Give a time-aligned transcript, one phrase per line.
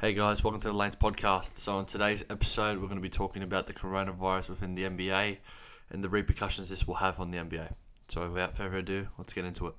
[0.00, 1.58] Hey guys, welcome to the Lanes podcast.
[1.58, 5.38] So, on today's episode, we're going to be talking about the coronavirus within the NBA
[5.90, 7.72] and the repercussions this will have on the NBA.
[8.06, 9.74] So, without further ado, let's get into it.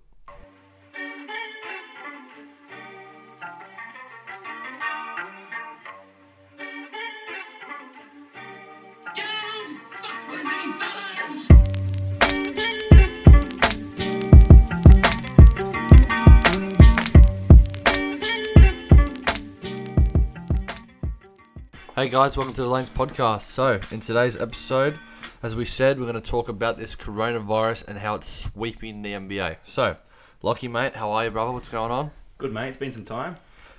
[21.99, 23.41] Hey guys, welcome to the Lanes podcast.
[23.41, 24.97] So, in today's episode,
[25.43, 29.11] as we said, we're going to talk about this coronavirus and how it's sweeping the
[29.11, 29.57] NBA.
[29.65, 29.97] So,
[30.41, 31.51] Lockie, mate, how are you, brother?
[31.51, 32.11] What's going on?
[32.37, 33.35] Good mate, it's been some time.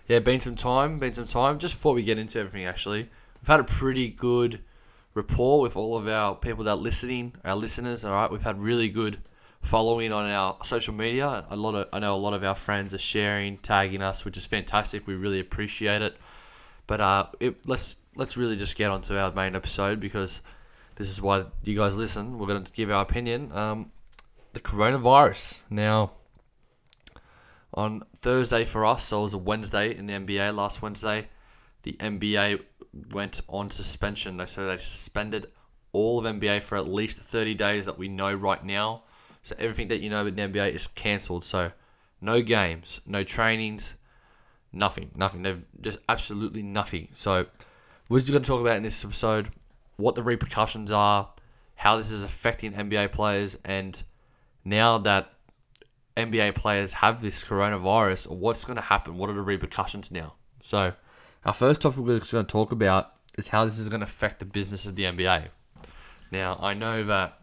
[0.07, 1.59] Yeah, been some time, been some time.
[1.59, 3.09] Just before we get into everything, actually,
[3.41, 4.61] we've had a pretty good
[5.15, 8.05] rapport with all of our people that are listening, our listeners.
[8.05, 9.19] All right, we've had really good
[9.63, 11.47] following on our social media.
[11.49, 14.37] A lot of, I know a lot of our friends are sharing, tagging us, which
[14.37, 15.07] is fantastic.
[15.07, 16.19] We really appreciate it.
[16.87, 20.41] But uh, it, let's let's really just get onto our main episode because
[20.97, 22.39] this is why you guys listen.
[22.39, 23.53] We're going to give our opinion.
[23.53, 23.93] Um,
[24.53, 26.13] the coronavirus now
[27.73, 31.29] on Thursday for us, so it was a Wednesday in the NBA last Wednesday.
[31.83, 32.63] The NBA
[33.13, 34.37] went on suspension.
[34.37, 35.53] They so they suspended
[35.93, 39.05] all of NBA for at least 30 days that we know right now.
[39.43, 41.45] So everything that you know about the NBA is cancelled.
[41.45, 41.73] So
[42.21, 43.95] no games, no trainings,
[44.73, 45.43] nothing, nothing.
[45.43, 47.09] They've just absolutely nothing.
[47.15, 47.47] So
[48.11, 49.51] we're just going to talk about in this episode
[49.97, 51.31] what the repercussions are,
[51.77, 54.03] how this is affecting NBA players, and
[54.65, 55.33] now that
[56.17, 59.17] NBA players have this coronavirus, what's going to happen?
[59.17, 60.35] What are the repercussions now?
[60.61, 60.93] So,
[61.45, 64.41] our first topic we're going to talk about is how this is going to affect
[64.41, 65.47] the business of the NBA.
[66.33, 67.41] Now, I know that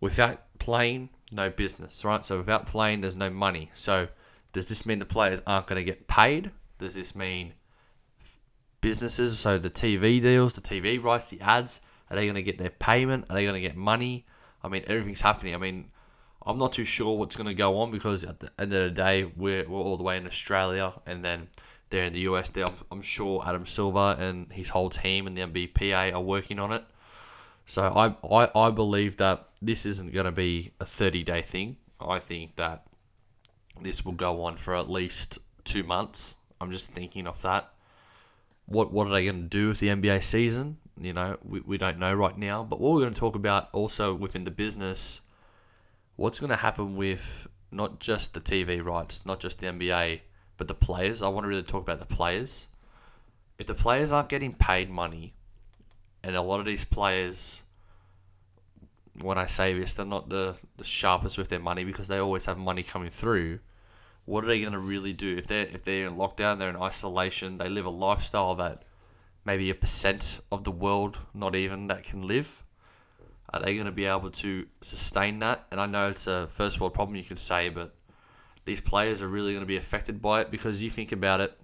[0.00, 2.24] without playing, no business, right?
[2.24, 3.70] So, without playing, there's no money.
[3.74, 4.08] So,
[4.54, 6.50] does this mean the players aren't going to get paid?
[6.78, 7.52] Does this mean
[8.82, 11.80] businesses, so the TV deals, the TV rights, the ads,
[12.10, 13.24] are they going to get their payment?
[13.30, 14.26] Are they going to get money?
[14.62, 15.54] I mean, everything's happening.
[15.54, 15.86] I mean,
[16.44, 18.90] I'm not too sure what's going to go on because at the end of the
[18.90, 21.48] day, we're, we're all the way in Australia and then
[21.88, 25.36] there in the US, there, I'm, I'm sure Adam Silver and his whole team and
[25.36, 26.84] the NBPA are working on it.
[27.66, 31.76] So I, I, I believe that this isn't going to be a 30 day thing.
[32.00, 32.86] I think that
[33.80, 36.36] this will go on for at least two months.
[36.60, 37.71] I'm just thinking of that.
[38.66, 40.78] What what are they going to do with the NBA season?
[41.00, 42.62] You know, we, we don't know right now.
[42.62, 45.20] But what we're going to talk about also within the business,
[46.16, 50.20] what's going to happen with not just the TV rights, not just the NBA,
[50.56, 51.22] but the players.
[51.22, 52.68] I want to really talk about the players.
[53.58, 55.34] If the players aren't getting paid money,
[56.22, 57.62] and a lot of these players,
[59.20, 62.44] when I say this, they're not the, the sharpest with their money because they always
[62.44, 63.58] have money coming through.
[64.24, 66.58] What are they going to really do if they're if they're in lockdown?
[66.58, 67.58] They're in isolation.
[67.58, 68.84] They live a lifestyle that
[69.44, 72.62] maybe a percent of the world, not even that, can live.
[73.52, 75.66] Are they going to be able to sustain that?
[75.70, 77.94] And I know it's a first world problem, you could say, but
[78.64, 81.58] these players are really going to be affected by it because you think about it,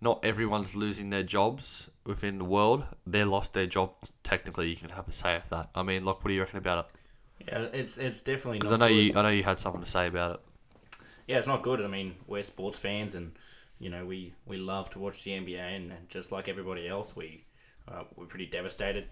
[0.00, 2.84] not everyone's losing their jobs within the world.
[3.06, 3.92] They lost their job.
[4.24, 5.68] Technically, you can have a say of that.
[5.74, 7.46] I mean, look, what do you reckon about it?
[7.48, 8.94] Yeah, it's it's definitely Because I know good.
[8.94, 10.40] you, I know you had something to say about it.
[11.26, 11.80] Yeah, it's not good.
[11.80, 13.32] I mean, we're sports fans, and
[13.78, 17.44] you know we, we love to watch the NBA, and, just like everybody else, we
[17.88, 19.06] uh, we're pretty devastated.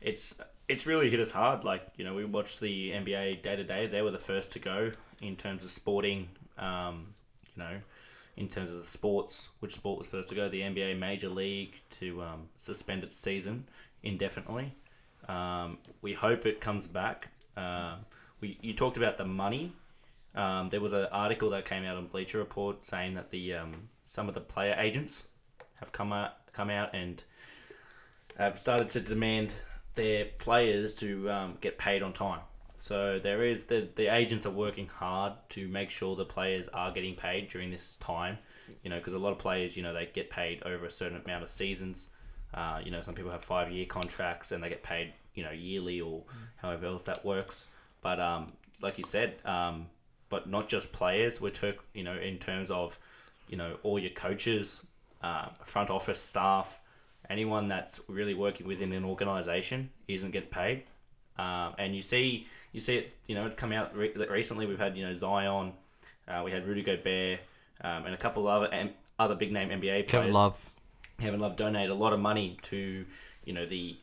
[0.00, 0.34] It's
[0.68, 1.64] it's really hit us hard.
[1.64, 3.86] Like you know, we watched the NBA day to day.
[3.86, 4.90] They were the first to go
[5.22, 6.28] in terms of sporting.
[6.58, 7.14] Um,
[7.54, 7.76] you know,
[8.36, 10.48] in terms of the sports, which sport was first to go?
[10.48, 13.64] The NBA Major League to um, suspend its season
[14.02, 14.74] indefinitely.
[15.28, 17.28] Um, we hope it comes back.
[17.56, 17.96] Uh,
[18.40, 19.72] we you talked about the money.
[20.34, 23.88] Um, there was an article that came out on Bleacher Report saying that the um,
[24.02, 25.28] some of the player agents
[25.74, 27.22] have come out come out and
[28.38, 29.52] have started to demand
[29.94, 32.40] their players to um, get paid on time.
[32.78, 37.14] So there is the agents are working hard to make sure the players are getting
[37.14, 38.38] paid during this time.
[38.82, 41.20] You know, because a lot of players, you know, they get paid over a certain
[41.24, 42.08] amount of seasons.
[42.54, 45.50] Uh, you know, some people have five year contracts and they get paid, you know,
[45.52, 46.22] yearly or
[46.56, 47.66] however else that works.
[48.00, 49.86] But um, like you said, um,
[50.32, 51.42] but not just players.
[51.42, 52.98] We're took, you know, in terms of,
[53.48, 54.86] you know, all your coaches,
[55.22, 56.80] uh, front office staff,
[57.28, 60.84] anyone that's really working within an organization isn't getting paid.
[61.36, 63.14] Um, and you see, you see it.
[63.26, 64.64] You know, it's come out re- recently.
[64.64, 65.74] We've had you know Zion,
[66.26, 67.40] uh, we had Rudy Gobert,
[67.82, 70.10] um, and a couple of other other big name NBA players.
[70.10, 70.72] Kevin Love.
[71.20, 73.04] Kevin Love donated a lot of money to,
[73.44, 73.96] you know, the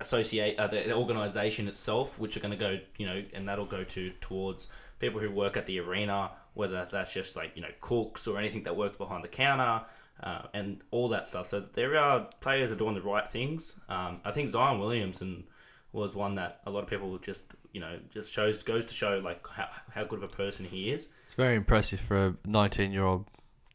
[0.00, 3.66] associate uh, the, the organization itself, which are going to go, you know, and that'll
[3.66, 7.70] go to towards people who work at the arena, whether that's just like you know
[7.80, 9.84] cooks or anything that works behind the counter,
[10.22, 11.46] uh, and all that stuff.
[11.46, 13.74] So there are players are doing the right things.
[13.88, 15.44] Um, I think Zion Williamson
[15.92, 19.18] was one that a lot of people just you know just shows goes to show
[19.18, 21.08] like how, how good of a person he is.
[21.26, 23.26] It's very impressive for a 19 year old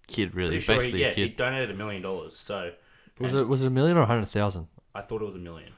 [0.07, 0.51] kid, really.
[0.51, 2.35] Pretty sure he, Basically, yeah, he donated a million dollars.
[2.35, 2.71] So
[3.19, 4.67] Was it was it a million or a hundred thousand?
[4.93, 5.71] I thought it was a million.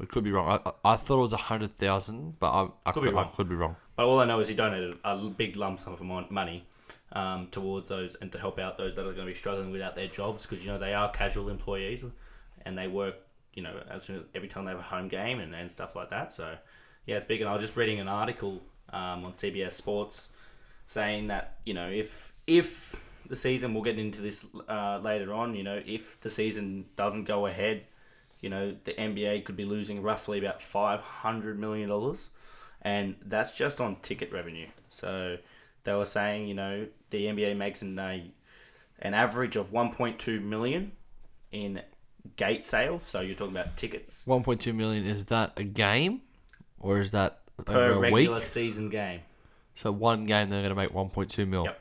[0.00, 0.60] I could be wrong.
[0.64, 3.08] I, I I thought it was a hundred thousand, but I, I Could could, be
[3.10, 3.30] I wrong.
[3.36, 3.76] could be wrong.
[3.96, 6.64] But all I know is he donated a big lump sum of money
[7.12, 9.94] um, towards those and to help out those that are going to be struggling without
[9.94, 12.04] their jobs because you know they are casual employees
[12.64, 13.16] and they work
[13.54, 16.10] you know as soon every time they have a home game and, and stuff like
[16.10, 16.32] that.
[16.32, 16.56] So
[17.06, 17.40] yeah, it's big.
[17.40, 18.62] And I was just reading an article
[18.92, 20.30] um, on CBS Sports
[20.86, 25.54] saying that you know if if the season we'll get into this uh, later on.
[25.54, 27.82] You know if the season doesn't go ahead.
[28.40, 32.30] You know, the NBA could be losing roughly about five hundred million dollars,
[32.82, 34.68] and that's just on ticket revenue.
[34.88, 35.36] So
[35.84, 38.18] they were saying, you know, the NBA makes an uh,
[39.00, 40.92] an average of one point two million
[41.52, 41.82] in
[42.36, 43.04] gate sales.
[43.04, 46.22] So you're talking about tickets One point two million is that a game,
[46.78, 48.42] or is that per a regular week?
[48.42, 49.20] season game.
[49.74, 51.64] So one game they're going to make one point two mil.
[51.64, 51.80] Yep.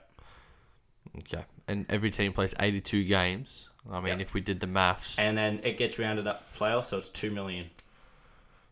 [1.20, 3.69] Okay, and every team plays eighty two games.
[3.90, 4.22] I mean, Yep.
[4.22, 7.08] if we did the maths, And then it gets rounded up for playoffs, so it's
[7.10, 7.70] two million.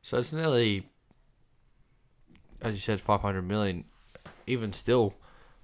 [0.01, 0.87] so it's nearly,
[2.61, 3.85] as you said, five hundred million.
[4.45, 5.13] Even still,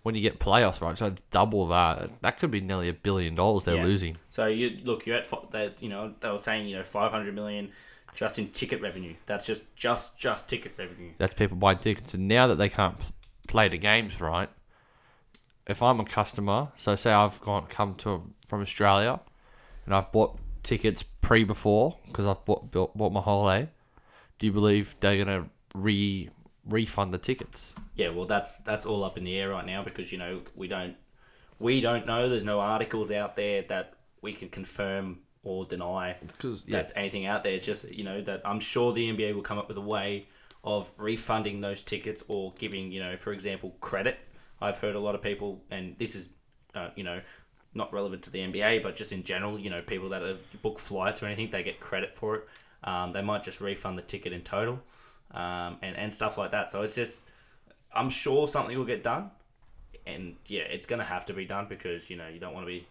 [0.04, 0.98] when you get playoffs, right?
[0.98, 2.22] So it's double that.
[2.22, 3.84] That could be nearly a billion dollars they're Yeah.
[3.84, 4.18] losing.
[4.30, 5.82] So you look, you're at that.
[5.82, 7.72] You know, they were saying you know five hundred million
[8.14, 9.16] just in ticket revenue.
[9.26, 11.12] That's just just just ticket revenue.
[11.18, 12.98] That's people buying tickets, and now that they can't
[13.48, 14.50] play the games, right?
[15.66, 19.22] If I'm a customer, so say I've gone come to from Australia,
[19.86, 23.70] and I've bought tickets pre before because I've bought, bought bought my holiday.
[24.40, 26.30] Do you believe they're gonna re
[26.66, 27.76] refund the tickets?
[27.96, 30.68] Yeah, well, that's that's all up in the air right now because you know we
[30.68, 30.96] don't
[31.60, 32.30] we don't know.
[32.30, 37.26] There's no articles out there that we can confirm or deny Because yeah, that's anything
[37.26, 37.54] out there.
[37.54, 40.28] It's just you know that I'm sure the NBA will come up with a way
[40.64, 44.18] of refunding those tickets or giving you know, for example, credit.
[44.62, 46.32] I've heard a lot of people, and this is
[46.74, 47.22] uh, you know
[47.76, 50.80] not relevant to the NBA, but just in general, you know, people that are book
[50.80, 52.48] flights or anything, they get credit for it.
[52.84, 54.80] Um, they might just refund the ticket in total,
[55.32, 56.70] um, and and stuff like that.
[56.70, 57.24] So it's just,
[57.94, 59.32] I'm sure something will get done,
[60.06, 62.72] and yeah, it's gonna have to be done because you know you don't want to
[62.72, 62.88] be,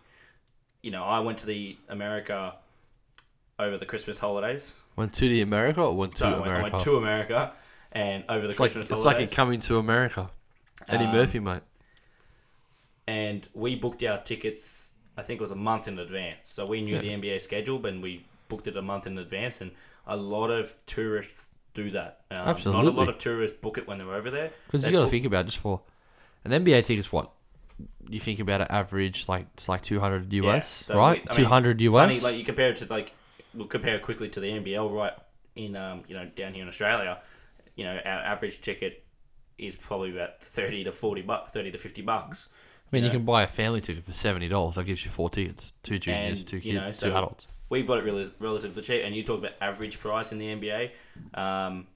[0.83, 2.55] you know, I went to the America
[3.59, 4.77] over the Christmas holidays.
[4.97, 6.63] went to the America or went to So I went, I America.
[6.63, 7.55] went to America,
[7.93, 10.31] and over the it's like Christmas it's like holidays, a coming to America.
[10.91, 11.63] Eddie Um, Murphy, mate.
[13.07, 14.93] And we booked our tickets.
[15.17, 17.01] I think it was a month in advance, so we knew Yeah.
[17.01, 19.61] the NBA schedule, but we booked it a month in advance.
[19.61, 19.71] And
[20.07, 22.21] a lot of tourists do that.
[22.31, 24.51] Um, Not a lot of tourists book it when they're over there.
[24.67, 25.81] Because you got to book- think about just for
[26.45, 27.31] an NBA ticket's what
[28.09, 31.23] you think about an average like it's like two hundred Yeah, US, so right?
[31.23, 32.23] we- I mean, Two hundred Funny, US.
[32.23, 33.13] like you compare it to like
[33.55, 35.13] we'll compare it quickly to the NBL right
[35.57, 37.21] in um you know down here in Australia.
[37.77, 39.05] You know our average ticket
[39.59, 42.49] is probably about thirty to forty bucks, thirty to fifty bucks.
[42.93, 43.15] I mean, you know.
[43.17, 44.75] can buy a family ticket for seventy dollars.
[44.77, 47.47] That gives you four tickets, two juniors, And, two you kids, know, two so- adults.
[47.71, 50.91] We've got it really relatively cheap, and you talk about average price in the NBA.
[51.33, 51.87] Um,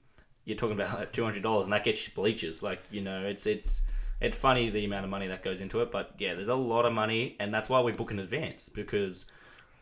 [0.43, 2.63] you're talking about like two hundred dollars, and that gets you bleachers.
[2.63, 3.83] Like you know, it's it's
[4.19, 6.85] it's funny the amount of money that goes into it, but yeah, there's a lot
[6.85, 9.27] of money, and that's why we book in advance because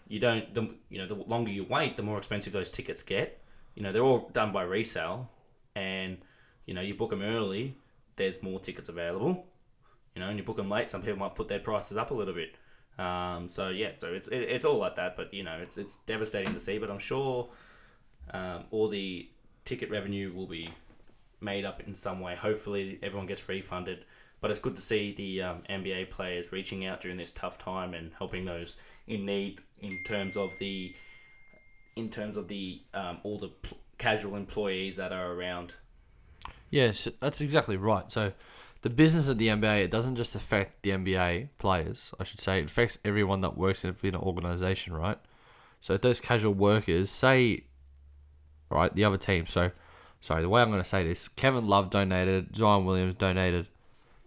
[0.10, 0.54] you don't.
[0.54, 3.40] The you know, the longer you wait, the more expensive those tickets get.
[3.76, 5.30] You know, they're all done by resale,
[5.76, 6.18] and
[6.66, 7.74] you know, you book them early,
[8.18, 9.46] there's more tickets available.
[10.16, 12.14] You know, and you book them late, some people might put their prices up a
[12.14, 12.56] little bit.
[12.98, 15.98] Um, so yeah, so it's it, it's all like that, but you know, it's it's
[16.06, 16.78] devastating to see.
[16.78, 17.50] But I'm sure
[18.32, 19.30] um, all the
[19.66, 20.70] ticket revenue will be
[21.42, 22.36] made up in some way.
[22.36, 24.06] Hopefully, everyone gets refunded.
[24.42, 27.94] But it's good to see the um, NBA players reaching out during this tough time
[27.94, 30.94] and helping those in need in terms of the
[31.96, 35.76] in terms of the um, all the pl- casual employees that are around.
[36.70, 38.12] Yes, that's exactly right.
[38.12, 38.34] So,
[38.86, 42.14] the business of the NBA it doesn't just affect the NBA players.
[42.20, 45.18] I should say it affects everyone that works in an organization, right?
[45.80, 47.64] So, if those casual workers say,
[48.70, 49.48] right, the other team.
[49.48, 49.72] So,
[50.22, 53.70] sorry, the way I'm going to say this: Kevin Love donated, Zion Williams donated,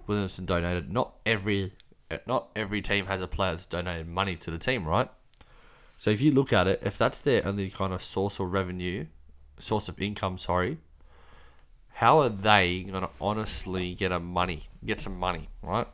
[0.09, 0.93] Williamson donated.
[0.93, 1.73] Not every,
[2.27, 5.09] not every team has a player that's donated money to the team, right?
[5.99, 9.07] So, if you look at it, if that's their only kind of source of revenue,
[9.61, 10.79] source of income, sorry,
[11.99, 15.89] how are they gonna honestly get a money, get some money, right?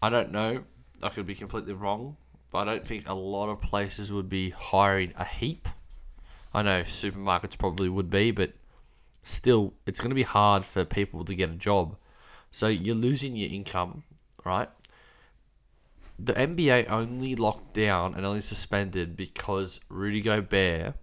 [0.00, 0.62] I don't know.
[1.02, 2.16] I could be completely wrong,
[2.52, 5.68] but I don't think a lot of places would be hiring a heap.
[6.54, 8.52] I know supermarkets probably would be, but
[9.24, 11.96] still, it's gonna be hard for people to get a job.
[12.52, 14.04] So you're losing your income,
[14.44, 14.68] right?
[16.16, 20.94] the NBA only locked down and only suspended because Rudy Gobert,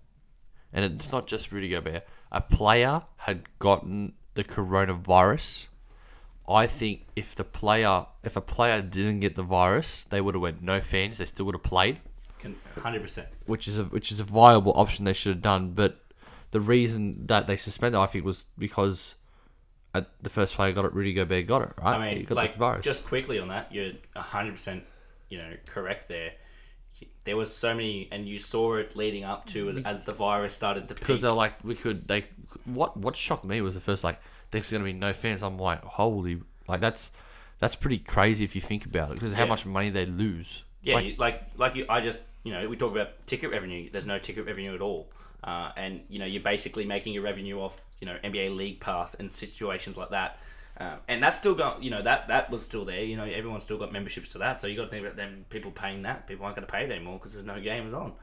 [0.71, 5.67] and it's not just Rudy Gobert, a player had gotten the coronavirus.
[6.49, 10.41] I think if the player, if a player didn't get the virus, they would have
[10.41, 11.17] went no fans.
[11.17, 11.99] They still would have played,
[12.77, 13.27] hundred percent.
[13.45, 15.71] which is a which is a viable option they should have done.
[15.71, 16.01] But
[16.51, 19.15] the reason that they suspended, I think, was because
[19.93, 21.95] uh, the first player got it, Rudy Gobert got it, right?
[21.95, 22.83] I mean, got like the virus.
[22.83, 24.83] just quickly on that, you're hundred percent,
[25.29, 26.33] you know, correct there.
[27.25, 30.53] There was so many, and you saw it leading up to as, as the virus
[30.53, 31.21] started to because peak.
[31.21, 32.25] they're like we could they
[32.65, 34.19] what what shocked me was the first like
[34.51, 37.11] there's gonna be no fans i'm like holy like that's
[37.59, 39.49] that's pretty crazy if you think about it because how Yeah.
[39.49, 42.75] much money they lose Yeah, like, you, like like you, I just you know we
[42.75, 43.89] talk about ticket revenue.
[43.91, 45.07] There's no ticket revenue at all,
[45.45, 49.13] uh, and you know you're basically making your revenue off you know NBA League Pass
[49.13, 50.39] and situations like that,
[50.77, 53.03] uh, and that's still got you know that that was still there.
[53.03, 55.45] You know everyone's still got memberships to that, so you got to think about them
[55.49, 56.27] people paying that.
[56.27, 58.13] People aren't going to pay it anymore because there's no games on,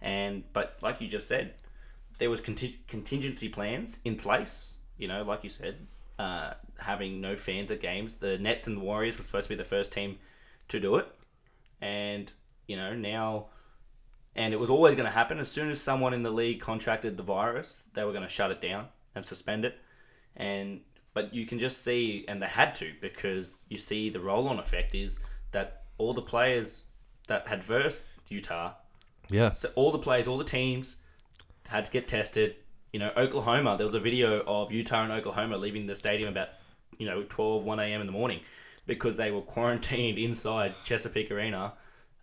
[0.00, 1.54] and but like you just said,
[2.18, 4.78] there was conti- contingency plans in place.
[4.98, 5.86] You know, like you said,
[6.18, 8.16] uh, having no fans at games.
[8.16, 10.18] The Nets and the Warriors were supposed to be the first team
[10.68, 11.06] to do it
[11.80, 12.32] and
[12.66, 13.46] you know now
[14.34, 17.16] and it was always going to happen as soon as someone in the league contracted
[17.16, 19.78] the virus they were going to shut it down and suspend it
[20.36, 20.80] and
[21.14, 24.94] but you can just see and they had to because you see the roll-on effect
[24.94, 25.20] is
[25.52, 26.82] that all the players
[27.28, 28.72] that had versed utah
[29.30, 29.50] yeah.
[29.52, 30.96] so all the players all the teams
[31.66, 32.56] had to get tested.
[32.92, 36.48] You know oklahoma there was a video of utah and oklahoma leaving the stadium about
[36.98, 38.40] you know 12 1 a.m in the morning
[38.86, 41.72] because they were quarantined inside chesapeake arena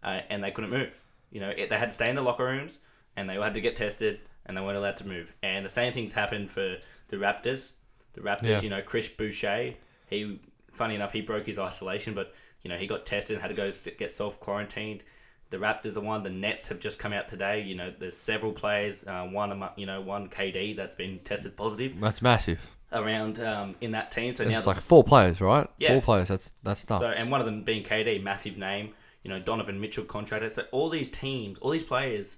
[0.03, 1.03] uh, and they couldn't move.
[1.31, 2.79] You know it, they had to stay in the locker rooms
[3.15, 5.33] and they all had to get tested and they weren't allowed to move.
[5.43, 6.77] And the same things happened for
[7.10, 7.74] the raptors
[8.13, 8.62] the raptors Yeah.
[8.62, 9.74] you know chris boucher
[10.10, 10.39] he
[10.72, 13.53] funny enough he broke his isolation but you know he got tested and had to
[13.56, 15.03] go get self quarantined
[15.50, 16.24] the Raptors are one.
[16.24, 17.62] The Nets have just come out today.
[17.62, 19.03] You know, there's several players.
[19.06, 23.75] Uh, one, amo- you know, one KD that's been tested positive that's massive around um,
[23.82, 24.34] in that team.
[24.34, 25.89] So now, it's like four players right Yeah.
[25.89, 28.94] four players that's that's nuts so and one of them being KD, massive name.
[29.24, 30.53] You know, Donovan Mitchell contracted.
[30.53, 32.38] So all these teams, all these players,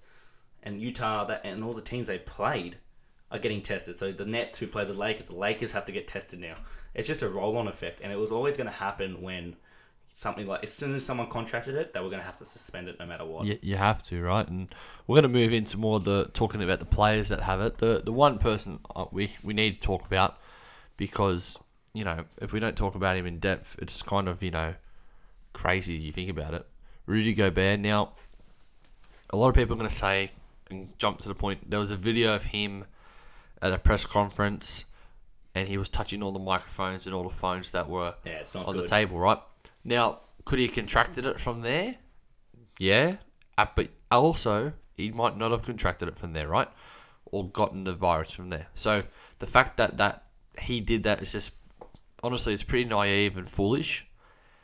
[0.63, 2.77] and Utah that and all the teams they played
[3.33, 3.95] are getting tested.
[3.95, 6.55] So the Nets who play the Lakers, the Lakers have to get tested now.
[6.93, 9.55] It's just a roll-on effect, and it was always going to happen when
[10.13, 12.87] something like as soon as someone contracted it, they were going to have to suspend
[12.87, 13.45] it no matter what.
[13.45, 14.71] you, you have to right and
[15.07, 18.03] we're going to move into more the talking about the players that have it the
[18.05, 20.37] the one person uh, we we need to talk about
[20.97, 21.57] because
[21.93, 24.75] you know if we don't talk about him in depth it's kind of you know
[25.51, 26.63] crazy you think about it
[27.07, 28.11] rudy gobert now
[29.31, 30.31] a lot of people are going to say
[30.69, 32.85] and jump to the point there was a video of him
[33.63, 34.85] at a press conference
[35.55, 38.73] and he was touching all the microphones and all the phones that were Yeah, on
[38.73, 38.83] good.
[38.83, 39.39] the table, right?
[39.83, 41.95] Now, could he have contracted it from there?
[42.79, 43.15] Yeah,
[43.57, 46.67] uh, but also he might not have contracted it from there, right?
[47.25, 48.67] Or gotten the virus from there.
[48.75, 48.99] So
[49.39, 50.23] the fact that that
[50.59, 51.53] he did that is just
[52.23, 54.07] honestly, it's pretty naive and foolish.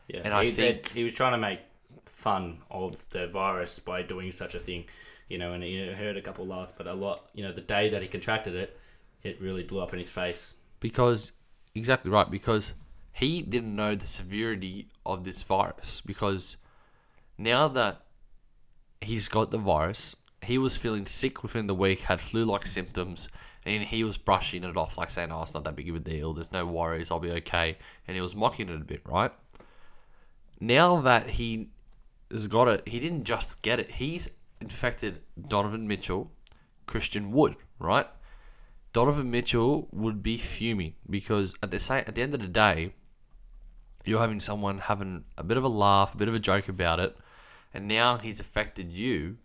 [0.07, 1.59] Yeah, And I he, think- he was trying to make
[2.05, 4.85] fun of the virus by doing such a thing,
[5.29, 5.53] you know.
[5.53, 8.07] And you heard a couple laughs, but a lot, you know, the day that he
[8.07, 8.78] contracted it,
[9.23, 10.53] it really blew up in his face.
[10.79, 11.31] because
[11.75, 12.73] exactly right because
[13.11, 16.01] he didn't know the severity of this virus.
[16.05, 16.57] Because
[17.37, 18.01] now that
[19.01, 23.27] he's got the virus he was feeling sick within the week had flu-like symptoms
[23.65, 25.99] and he was brushing it off like saying oh it's not that big of a
[25.99, 26.33] deal.
[26.33, 27.11] There's no worries.
[27.11, 27.77] I'll be okay.
[28.07, 29.31] And he was mocking it a bit right?
[30.61, 31.69] Now that he
[32.31, 33.91] has got it he didn't just get it.
[33.91, 34.29] He's
[34.61, 36.29] infected donovan mitchell
[36.85, 38.07] christian wood right
[38.93, 42.93] Donovan Mitchell would be fuming because at the same, at the end of the day,
[44.05, 46.99] you're having someone having a bit of a laugh, a bit of a joke about
[46.99, 47.15] it,
[47.73, 49.37] and now he's affected you.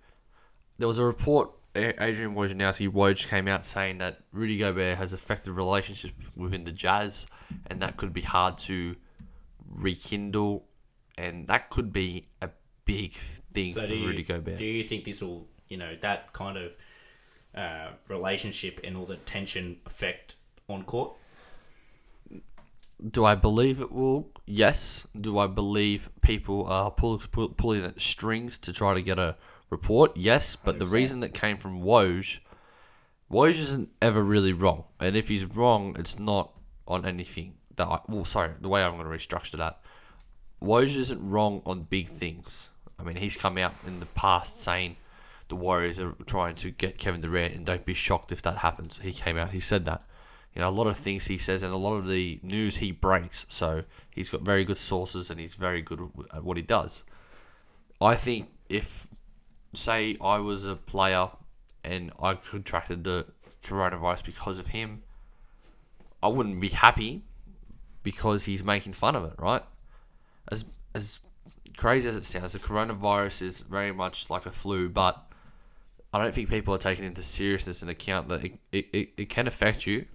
[0.78, 1.50] There was a report.
[1.76, 7.26] Adrian Wojnarowski Woj came out saying that Rudy Gobert has affected relationships within the Jazz,
[7.66, 8.94] and that could be hard to
[9.68, 10.64] rekindle,
[11.18, 12.48] and that could be a
[12.84, 13.12] big
[13.52, 14.56] thing So for do you, Rudy Gobert.
[14.56, 16.72] do you think this will, you know, that kind of
[17.56, 20.36] uh, relationship and all the tension affect
[20.68, 21.12] on court?
[23.10, 24.28] Do I believe it will?
[24.46, 25.06] Yes.
[25.20, 29.36] Do I believe people are pull, pull, pulling at strings to try to get a
[29.70, 30.16] report?
[30.16, 30.56] Yes.
[30.56, 30.90] But the 100%.
[30.90, 32.40] reason that came from Woj,
[33.30, 34.84] Woj isn't ever really wrong.
[35.00, 36.52] And if he's wrong, it's not
[36.86, 38.00] on anything that I.
[38.08, 39.80] Well, sorry, the way I'm going to restructure that.
[40.62, 42.70] Woj isn't wrong on big things.
[42.98, 44.96] I mean, he's come out in the past saying
[45.48, 48.98] the Warriors are trying to get Kevin Durant, and don't be shocked if that happens.
[48.98, 50.02] He came out, he said that.
[50.54, 52.92] You know, a lot of things he says and a lot of the news he
[52.92, 53.44] breaks.
[53.48, 57.02] So he's got very good sources and he's very good at what he does.
[58.00, 59.08] I think if,
[59.72, 61.28] say, I was a player
[61.82, 63.26] and I contracted the
[63.64, 65.02] coronavirus because of him,
[66.22, 67.24] I wouldn't be happy
[68.04, 69.62] because he's making fun of it, right?
[70.52, 71.20] As as
[71.76, 75.32] crazy as it sounds, the coronavirus is very much like a flu, but
[76.14, 79.48] I don't think people are taking into seriousness and account that it, it, it, can
[79.48, 80.06] affect you.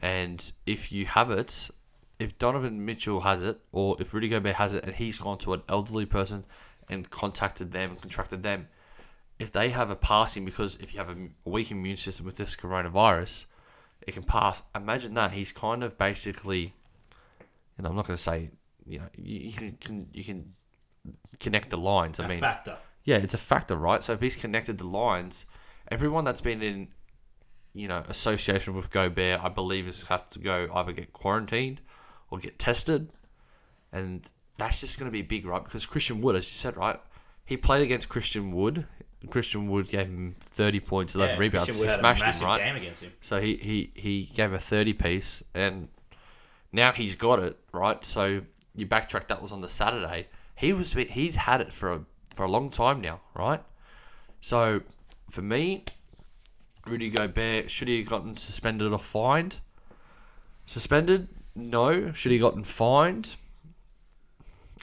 [0.00, 1.70] And if you have it,
[2.18, 5.52] if Donovan Mitchell has it, or if Rudy Gobert has it, and he's gone to
[5.52, 6.44] an elderly person
[6.88, 8.66] and contacted them, and contracted them,
[9.38, 12.56] if they have a passing, because if you have a weak immune system with this
[12.56, 13.44] coronavirus,
[14.04, 14.64] it can pass.
[14.74, 16.74] Imagine that he's kind of basically,
[17.78, 18.50] and I'm not going to say,
[18.84, 20.52] you know, you, you can, can you can
[21.38, 22.18] connect the lines.
[22.18, 22.76] I a mean, factor.
[23.04, 24.02] Yeah, it's a factor, right?
[24.02, 25.46] So if he's connected the lines,
[25.90, 26.88] everyone that's been in,
[27.74, 31.80] you know, association with Gobert, I believe, has had to go either get quarantined
[32.30, 33.10] or get tested,
[33.92, 35.62] and that's just going to be big, right?
[35.62, 37.00] Because Christian Wood, as you said, right,
[37.44, 38.86] he played against Christian Wood.
[39.30, 41.72] Christian Wood gave him thirty points, eleven Yeah, rebounds.
[41.74, 42.60] He Wood had a smashed him, right?
[42.60, 43.12] him.
[43.20, 45.88] So he, he, he gave a 30 piece, and
[46.72, 48.04] now he's got it, right?
[48.04, 48.42] So
[48.74, 50.28] you backtrack, that was on the Saturday.
[50.56, 52.04] He was He's had it for a,
[52.34, 53.62] for a long time now, right?
[54.40, 54.82] So
[55.30, 55.84] for me,
[56.86, 59.60] Rudy Gobert, should he have gotten suspended or fined?
[60.66, 61.28] Suspended?
[61.54, 62.12] No.
[62.12, 63.36] Should he have gotten fined?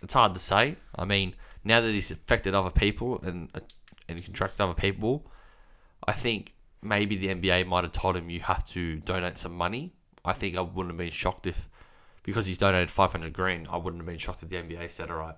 [0.02, 0.78] It's hard to say.
[0.96, 3.50] I mean, now that he's affected other people and
[4.08, 5.26] and contracted other people,
[6.08, 9.94] I think maybe the NBA might have told him you have to donate some money.
[10.26, 11.70] I think I wouldn't have been shocked if,
[12.24, 15.18] because he's donated 500 grand, I wouldn't have been shocked if the NBA said, all
[15.18, 15.36] right,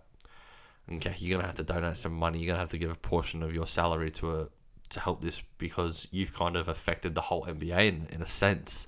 [0.92, 2.40] okay, you're to have to donate some money.
[2.40, 4.48] You're to have to give a portion of your salary to a
[4.90, 8.88] to help this because you've kind of affected the whole NBA in, in a sense.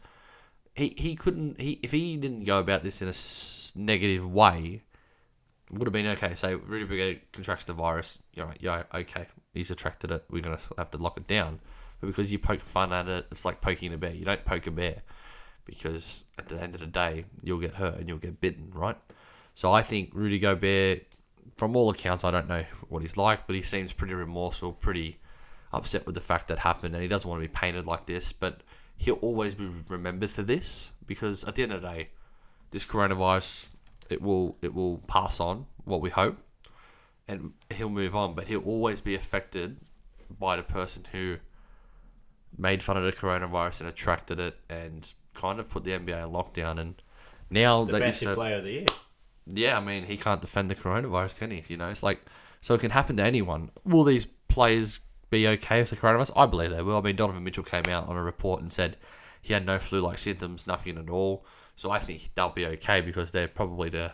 [0.76, 3.14] He, he couldn't, he if he didn't go about this in a
[3.80, 4.84] negative way,
[5.72, 6.36] would have been okay.
[6.36, 8.22] So Rudy Gobert contracts the virus.
[8.34, 8.58] You're right.
[8.60, 9.28] Yeah, okay.
[9.54, 10.24] He's attracted it.
[10.30, 11.60] We're gonna have to lock it down.
[12.00, 14.14] But because you poke fun at it, it's like poking a bear.
[14.14, 15.02] You don't poke a bear
[15.66, 18.98] because at the end of the day, you'll get hurt and you'll get bitten, right?
[19.56, 21.04] So I think Rudy Gobert,
[21.58, 25.20] from all accounts, I don't know what he's like, but he seems pretty remorseful, pretty
[25.72, 28.32] upset with the fact that happened, and he doesn't want to be painted like this.
[28.32, 28.62] But
[28.98, 32.10] he'll always be remembered for this because at the end of the day,
[32.72, 33.70] this coronavirus
[34.10, 36.38] it will it will pass on what we hope
[37.28, 39.78] and he'll move on but he'll always be affected
[40.40, 41.38] by the person who
[42.58, 46.32] made fun of the coronavirus and attracted it and kind of put the NBA in
[46.32, 47.02] lockdown and
[47.50, 48.86] now that Defensive said, player of the year.
[49.48, 51.64] Yeah, I mean he can't defend the coronavirus, can he?
[51.68, 52.20] You know, it's like
[52.62, 53.72] so it can happen to anyone.
[53.84, 56.32] Will these players be okay with the coronavirus?
[56.36, 56.98] I believe they will.
[56.98, 58.98] I mean Donovan Mitchell came out on a report and said
[59.42, 61.46] he had no flu-like symptoms, nothing at all.
[61.76, 64.12] So I think they'll be okay because they're probably the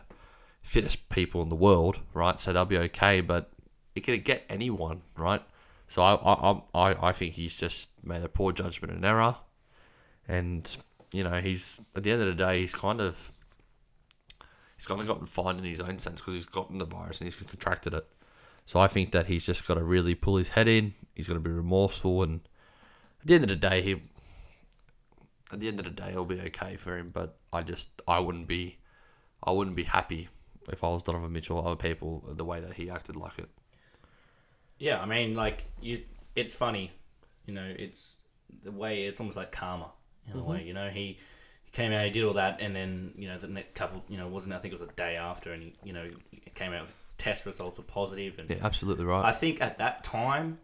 [0.62, 2.40] fittest people in the world, right?
[2.40, 3.22] So they'll be okay.
[3.22, 3.52] But
[3.96, 5.42] it could get anyone, right?
[5.88, 9.36] So I I I, I think he's just made a poor judgment and error,
[10.28, 10.78] and
[11.12, 13.32] you know he's at the end of the day he's kind of
[14.80, 17.26] he's kind of gotten fined in his own sense because he's gotten the virus and
[17.28, 18.08] he's contracted it.
[18.66, 20.94] So I think that he's just got to really pull his head in.
[21.16, 22.40] He's got to be remorseful, and
[23.22, 24.02] at the end of the day, he
[25.52, 27.10] at the end of the day, it'll be okay for him.
[27.10, 28.78] But I just I wouldn't be
[29.44, 30.30] I wouldn't be happy
[30.72, 33.50] if I was Donovan Mitchell or other people the way that he acted like it.
[34.78, 36.04] Yeah, I mean, like you,
[36.36, 36.92] it's funny,
[37.46, 37.74] you know.
[37.78, 38.16] It's
[38.64, 39.92] the way it's almost like karma
[40.32, 40.40] in Mm-hmm.
[40.40, 40.64] a way.
[40.64, 41.20] You know, he,
[41.70, 44.18] he came out, he did all that, and then you know the next couple, you
[44.18, 46.74] know, wasn't I think it was a day after, and he, you know, he came
[46.74, 46.88] out
[47.20, 49.24] test results were positive, and Yeah, absolutely right.
[49.24, 50.58] I think at that time,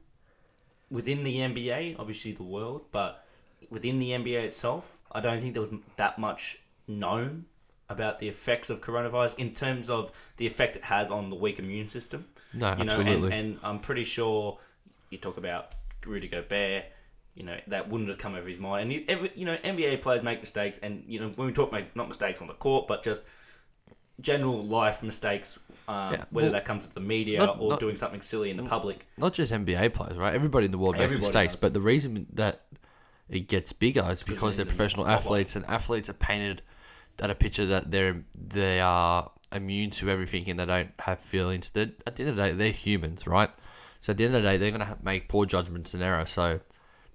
[0.89, 3.25] within the NBA, obviously the world, but
[3.69, 7.45] within the NBA itself, I don't think there was that much known
[7.89, 11.59] about the effects of coronavirus in terms of the effect it has on the weak
[11.59, 12.25] immune system.
[12.53, 13.31] No, you know, absolutely.
[13.31, 14.57] and, and I'm pretty sure
[15.11, 15.73] you talk about
[16.05, 16.85] Rudy Gobert.
[17.35, 20.01] You know that wouldn't have come over his mind, and he, every, you know NBA
[20.01, 22.87] players make mistakes, and you know when we talk make not mistakes on the court,
[22.87, 23.25] but just
[24.21, 27.79] general life mistakes, um, Yeah, whether well, that comes to the media not- or not-
[27.81, 29.05] doing something silly in the public.
[29.17, 30.33] Not just NBA players, right?
[30.33, 31.61] Everybody in the world makes Everybody mistakes, does.
[31.61, 32.61] but the reason that
[33.29, 36.13] it gets bigger is 'cause because they're they're in the professional athletes, and athletes are
[36.13, 36.61] painted
[37.19, 41.69] at a picture that they're they are immune to everything and they don't have feelings.
[41.71, 43.49] That at the end of the day, they're humans, right?
[43.99, 46.25] So at the end of the day, they're gonna have, make poor judgments and error.
[46.25, 46.61] So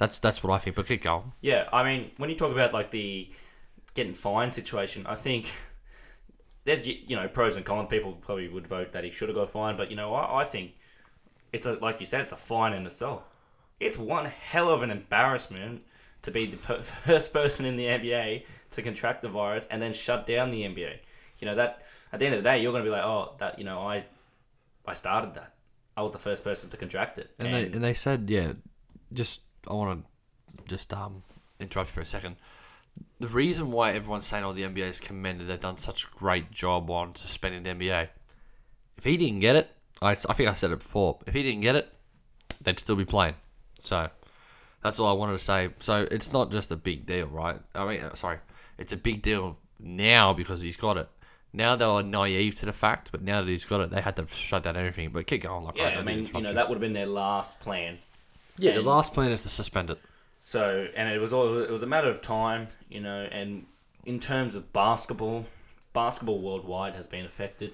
[0.00, 0.76] that's that's what I think.
[0.76, 1.30] But keep going.
[1.42, 3.28] Yeah, I mean, when you talk about like the
[3.92, 5.52] getting fined situation, I think
[6.64, 7.88] there's you know pros and cons.
[7.90, 10.44] People probably would vote that he should have got fined, but you know, I, I
[10.44, 10.72] think
[11.52, 13.24] it's a like you said, it's a fine in itself.
[13.78, 15.82] It's one hell of an embarrassment
[16.22, 19.92] to be the per- first person in the NBA to contract the virus and then
[19.92, 20.96] shut down the NBA.
[21.40, 23.34] You know that at the end of the day, you're going to be like, oh,
[23.38, 24.06] that you know, I
[24.86, 25.52] I started that.
[25.94, 27.34] I was the first person to contract it.
[27.38, 28.54] And, they and they said, yeah,
[29.12, 31.22] just I want to just um
[31.58, 32.36] interrupt you for a second.
[33.20, 36.50] The reason why everyone's saying all the NBA is commended, they've done such a great
[36.50, 38.08] job on suspending the NBA.
[38.98, 39.70] If he didn't get it,
[40.02, 41.18] I, I think I said it before.
[41.26, 41.92] If he didn't get it,
[42.60, 43.34] they'd still be playing.
[43.82, 44.08] So
[44.82, 45.70] that's all I wanted to say.
[45.78, 47.58] So it's not just a big deal, right?
[47.74, 48.38] I mean, uh, sorry,
[48.78, 51.08] it's a big deal now because he's got it.
[51.52, 54.16] Now they were naive to the fact, but now that he's got it, they had
[54.16, 55.10] to shut down everything.
[55.10, 57.06] But keep going, like yeah, right, I mean, you know, that would have been their
[57.06, 57.98] last plan.
[58.60, 59.98] Yeah, the last plan is to suspend it.
[60.44, 63.28] So, and it was all it was a matter of time, you know.
[63.30, 63.66] And
[64.04, 65.46] in terms of basketball,
[65.92, 67.72] basketball worldwide has been affected.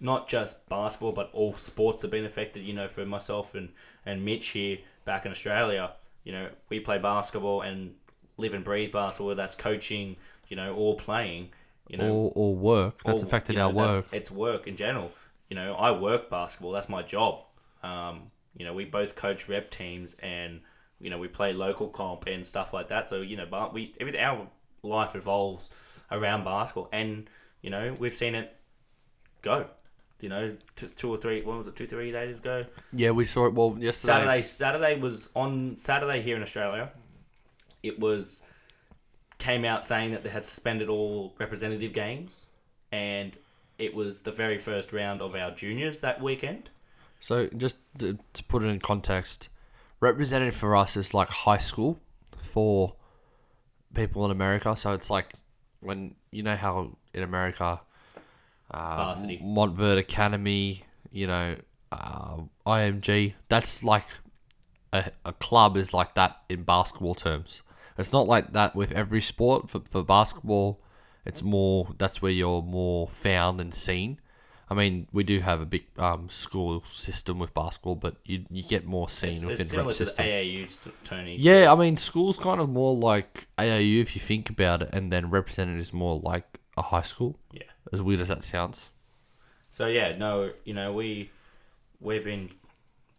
[0.00, 2.62] Not just basketball, but all sports have been affected.
[2.64, 3.70] You know, for myself and
[4.04, 5.92] and Mitch here back in Australia,
[6.24, 7.94] you know, we play basketball and
[8.36, 9.28] live and breathe basketball.
[9.28, 10.16] Whether that's coaching,
[10.48, 11.50] you know, or playing,
[11.88, 13.02] you know, or, or work.
[13.04, 14.06] That's or, affected you know, our work.
[14.12, 15.10] It's work in general.
[15.48, 16.72] You know, I work basketball.
[16.72, 17.44] That's my job.
[17.82, 20.60] Um, you know, we both coach rep teams, and
[21.00, 23.08] you know, we play local comp and stuff like that.
[23.08, 24.46] So you know, but we every our
[24.82, 25.70] life evolves
[26.10, 27.28] around basketball, and
[27.62, 28.56] you know, we've seen it
[29.42, 29.66] go.
[30.20, 31.42] You know, two, two or three.
[31.42, 31.76] What was it?
[31.76, 32.64] Two, three days ago.
[32.92, 33.54] Yeah, we saw it.
[33.54, 34.12] Well, yesterday.
[34.12, 34.42] Saturday.
[34.42, 36.90] Saturday was on Saturday here in Australia.
[37.82, 38.42] It was
[39.38, 42.46] came out saying that they had suspended all representative games,
[42.92, 43.36] and
[43.78, 46.70] it was the very first round of our juniors that weekend.
[47.24, 49.48] So just to, to put it in context,
[49.98, 51.98] representative for us is like high school
[52.42, 52.96] for
[53.94, 54.76] people in America.
[54.76, 55.32] So it's like
[55.80, 57.80] when you know how in America,
[58.70, 59.40] uh, Varsity.
[59.42, 61.56] Montverde Academy, you know,
[61.92, 63.32] uh, IMG.
[63.48, 64.04] That's like
[64.92, 67.62] a, a club is like that in basketball terms.
[67.96, 69.70] It's not like that with every sport.
[69.70, 70.82] For, for basketball,
[71.24, 74.20] it's more that's where you're more found and seen.
[74.70, 78.62] I mean, we do have a big um, school system with basketball, but you you
[78.62, 80.26] get more seen It's, within it's the similar to the system.
[80.26, 81.36] AAU, Tony.
[81.36, 85.12] Yeah, I mean, school's kind of more like AAU if you think about it, and
[85.12, 87.38] then representative is more like a high school.
[87.52, 87.62] Yeah.
[87.92, 88.90] As weird as that sounds.
[89.70, 91.30] So yeah, no, you know we
[92.00, 92.50] we've been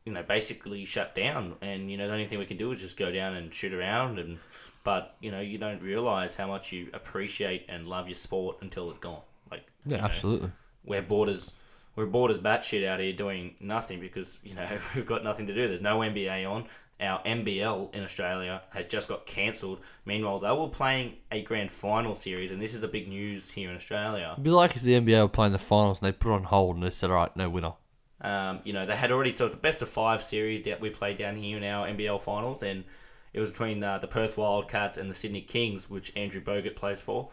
[0.06, 2.82] you know basically shut down, and you know the only thing we can do is
[2.82, 4.40] just go down and shoot around, and
[4.84, 8.90] but you know you don't realize how much you appreciate and love your sport until
[8.90, 9.22] it's gone.
[9.52, 10.52] Like Yeah, you know,
[10.86, 11.52] we're borders
[11.96, 15.68] we're borders batshit out here doing nothing because you know we've got nothing to do.
[15.68, 16.66] There's no NBA on.
[17.02, 19.82] Our NBL in Australia has just got cancelled.
[20.06, 23.70] Meanwhile, they were playing a grand final series, and this is the big news here
[23.70, 24.30] in Australia.
[24.34, 26.44] It'd be like if the NBA were playing the finals and they put it on
[26.44, 27.74] hold and they said, all right, no winner.
[28.22, 30.90] Um, you know, they had already so it's the best of five series that we
[30.90, 32.86] played down here in our NBL finals, and
[33.34, 37.02] it was between uh, the Perth Wildcats and the Sydney Kings, which Andrew Bogut plays
[37.02, 37.30] for,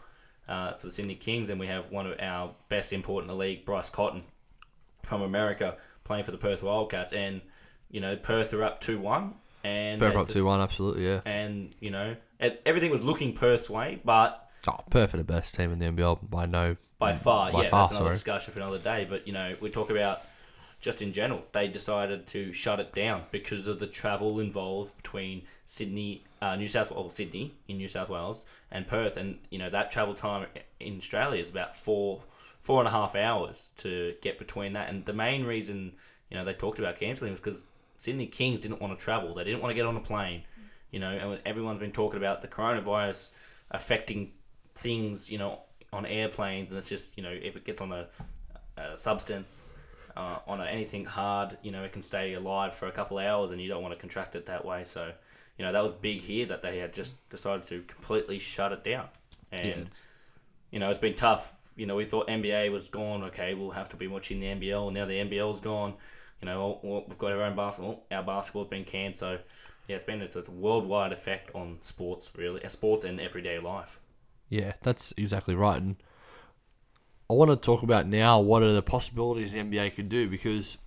[0.47, 3.35] uh, for the Sydney Kings, and we have one of our best import in the
[3.35, 4.23] league, Bryce Cotton,
[5.03, 7.41] from America, playing for the Perth Wildcats, and
[7.89, 11.21] you know Perth are up two one, and Perth up 2 1, absolutely, yeah.
[11.25, 15.55] and you know it, everything was looking Perth's way, but Oh, Perth are the best
[15.55, 16.77] team in the NBL by no.
[16.97, 18.15] by far, By yeah, far, that's another sorry.
[18.15, 19.05] discussion for another day.
[19.09, 20.21] But you know, we talk about
[20.79, 25.43] just in general, they decided to shut it down because of the travel involved between
[25.65, 29.69] Sydney, uh, New South Wales, Sydney in New South Wales, and Perth, and you know
[29.69, 30.45] that travel time
[30.79, 32.21] in Australia is about four
[32.61, 34.89] four and a half hours to get between that.
[34.89, 35.93] And the main reason
[36.29, 39.33] you know they talked about cancelling was because Sydney Kings didn't want to travel.
[39.33, 40.43] They didn't want to get on a plane.
[40.91, 43.31] You know, and everyone's been talking about the coronavirus
[43.71, 44.31] affecting
[44.75, 48.07] things, you know, on airplanes, and it's just, you know, if it gets on a,
[48.77, 49.73] a substance,
[50.15, 53.59] uh, on anything hard, you know, it can stay alive for a couple hours, and
[53.59, 54.83] you don't want to contract it that way.
[54.83, 55.11] So,
[55.57, 58.83] you know, that was big here that they had just decided to completely shut it
[58.83, 59.07] down,
[59.51, 59.89] and
[60.71, 61.53] you know, it's been tough.
[61.75, 63.23] You know, we thought NBA was gone.
[63.25, 64.91] Okay, we'll have to be watching the NBL.
[64.91, 65.93] Now the NBL's gone.
[66.41, 68.03] You know, we've got our own basketball.
[68.11, 69.15] Our basketball's been canned.
[69.15, 69.39] So,
[69.87, 73.99] yeah, it's been it's a worldwide effect on sports, really, uh, sports and everyday life.
[74.49, 75.81] Yeah, that's exactly right.
[75.81, 75.95] And
[77.29, 80.77] I want to talk about now what are the possibilities the NBA could do because,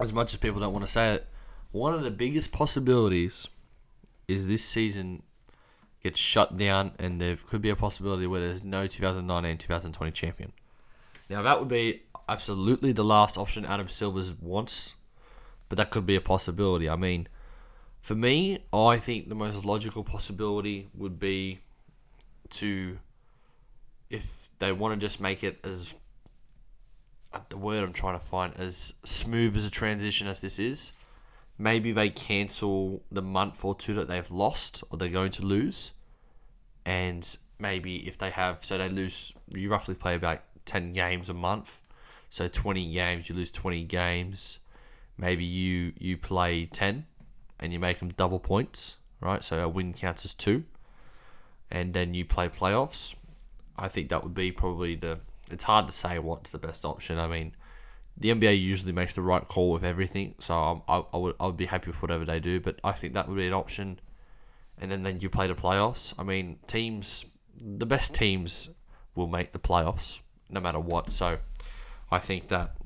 [0.00, 1.26] as much as people don't want to say it,
[1.72, 3.48] one of the biggest possibilities
[4.32, 5.22] is this season
[6.02, 10.52] gets shut down and there could be a possibility where there's no 2019 2020 champion.
[11.30, 14.94] Now, that would be absolutely the last option Adam Silver's wants,
[15.68, 16.88] but that could be a possibility.
[16.88, 17.28] I mean,
[18.00, 21.60] for me, I think the most logical possibility would be
[22.50, 22.98] to
[24.10, 25.94] if they want to just make it as
[27.32, 30.92] uh, the word I'm trying to find as smooth as a transition as this is,
[31.62, 35.92] maybe they cancel the month or two that they've lost or they're going to lose,
[36.84, 41.34] and maybe if they have so they lose, you roughly play about ten games a
[41.34, 41.80] month,
[42.28, 44.58] so twenty games you lose twenty games.
[45.16, 47.06] maybe you you play ten,
[47.60, 49.42] and you make them double points, right?
[49.44, 50.64] So a win counts as two,
[51.70, 53.14] and then you play playoffs.
[53.76, 55.20] I think that would be probably the.
[55.50, 57.18] It's hard to say what's the best option.
[57.18, 57.54] I mean,
[58.16, 61.46] the NBA usually makes the right call with everything, so I'm, I, I would I
[61.46, 62.60] would be happy with whatever they do.
[62.60, 64.00] But I think that would be an option,
[64.78, 66.14] and then then you play the playoffs.
[66.18, 67.24] I mean, teams,
[67.58, 68.68] the best teams
[69.14, 71.12] will make the playoffs no matter what.
[71.12, 71.38] So
[72.10, 72.76] I think that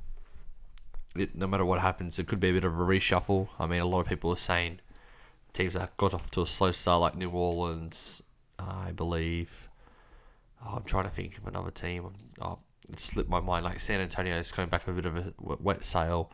[1.14, 3.48] it, no matter what happens, it could be a bit of a reshuffle.
[3.58, 4.80] I mean, a lot of people are saying
[5.52, 8.22] teams that got off to a slow start, like New Orleans,
[8.58, 9.68] I believe.
[10.64, 12.10] Oh, I'm trying to think of another team.
[12.40, 12.58] Oh,
[12.96, 13.64] slipped my mind.
[13.64, 16.30] Like San Antonio is coming back a bit of a wet sail.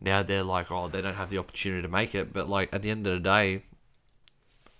[0.00, 2.32] Now they're like, oh, they don't have the opportunity to make it.
[2.32, 3.62] But like at the end of the day,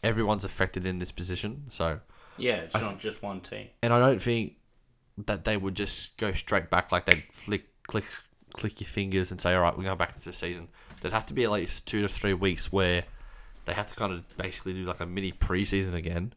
[0.02, 1.64] everyone's affected in this position.
[1.70, 2.00] So,
[2.36, 3.68] Yeah, it's not just one team.
[3.82, 4.54] and I don't think
[5.26, 8.04] that they would just go straight back like they'd flick, click,
[8.52, 10.68] click your fingers and say, all right, we're going back into the season.
[11.00, 13.04] There'd have to be at least two to three weeks where
[13.64, 16.32] they have to kind of basically do like a mini preseason again.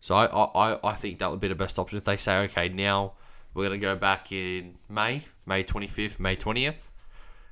[0.00, 2.68] So I, I, I think that would be the best option if they say, okay,
[2.68, 3.14] now
[3.54, 6.74] we're going to go back in May, May 25th, May 20th.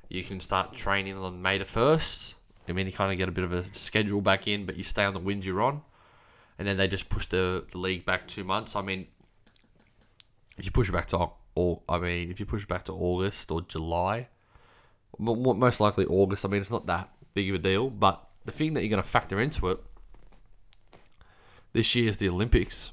[0.09, 2.33] You can start training on May the 1st.
[2.67, 4.83] I mean, you kind of get a bit of a schedule back in, but you
[4.83, 5.81] stay on the wins you're on.
[6.59, 8.75] And then they just push the, the league back two months.
[8.75, 9.07] I mean,
[10.57, 12.93] if you push it back to, or I mean, if you push it back to
[12.93, 14.27] August or July,
[15.17, 16.45] mo- mo- most likely August.
[16.45, 17.89] I mean, it's not that big of a deal.
[17.89, 19.79] But the thing that you're going to factor into it
[21.73, 22.91] this year is the Olympics.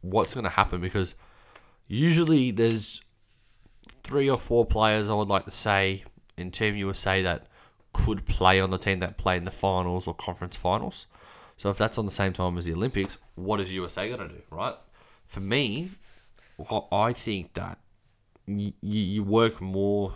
[0.00, 0.80] What's going to happen?
[0.80, 1.14] Because
[1.88, 3.02] usually there's
[4.02, 6.04] three or four players I would like to say
[6.36, 7.46] in Team USA that
[7.92, 11.06] could play on the team that play in the finals or conference finals.
[11.56, 14.34] So if that's on the same time as the Olympics, what is USA going to
[14.34, 14.74] do, right?
[15.26, 15.90] For me,
[16.56, 17.78] what I think that
[18.46, 20.14] you, you work more.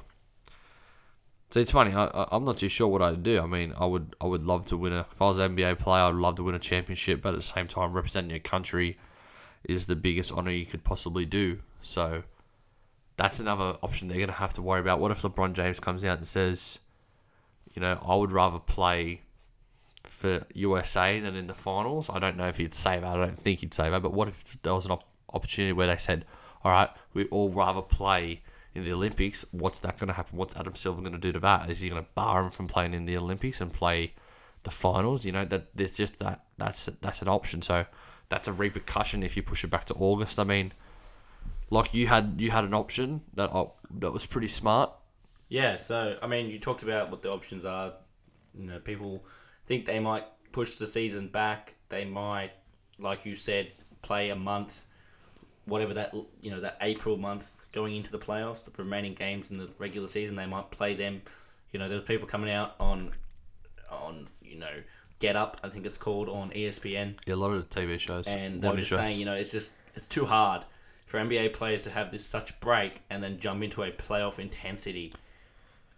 [1.48, 1.92] So it's funny.
[1.94, 3.40] I- I'm not too sure what I'd do.
[3.40, 5.00] I mean, I would I would love to win a.
[5.10, 7.22] If I was an NBA player, I'd love to win a championship.
[7.22, 8.98] But at the same time, representing your country
[9.64, 11.58] is the biggest honor you could possibly do.
[11.82, 12.22] So
[13.16, 15.00] that's another option they're gonna have to worry about.
[15.00, 16.78] What if LeBron James comes out and says,
[17.74, 19.22] you know, I would rather play
[20.04, 22.10] for USA than in the finals?
[22.10, 23.06] I don't know if he'd say that.
[23.06, 24.02] I don't think he'd say that.
[24.02, 26.24] But what if there was an op- opportunity where they said,
[26.64, 28.42] all right, we all rather play
[28.74, 29.44] in the Olympics?
[29.52, 30.36] What's that going to happen?
[30.36, 31.70] What's Adam Silver going to do to that?
[31.70, 34.14] Is he going to bar him from playing in the Olympics and play
[34.62, 35.24] the finals?
[35.24, 37.62] You know, that there's just that that's that's an option.
[37.62, 37.86] So
[38.30, 40.38] that's a repercussion if you push it back to August.
[40.38, 40.72] I mean,
[41.68, 44.90] like you had you had an option that op- that was pretty smart.
[45.50, 47.92] Yeah, so I mean, you talked about what the options are.
[48.58, 49.24] You know, people
[49.66, 51.74] think they might push the season back.
[51.88, 52.52] They might,
[52.98, 54.86] like you said, play a month,
[55.66, 59.58] whatever that you know that April month going into the playoffs, the remaining games in
[59.58, 60.36] the regular season.
[60.36, 61.20] They might play them.
[61.72, 63.12] You know, there's people coming out on,
[63.90, 64.82] on you know,
[65.20, 68.26] Get Up, I think it's called on ESPN, Yeah, a lot of the TV shows
[68.26, 68.98] and they were just shows.
[68.98, 70.64] saying, you know, it's just it's too hard
[71.06, 75.12] for NBA players to have this such break and then jump into a playoff intensity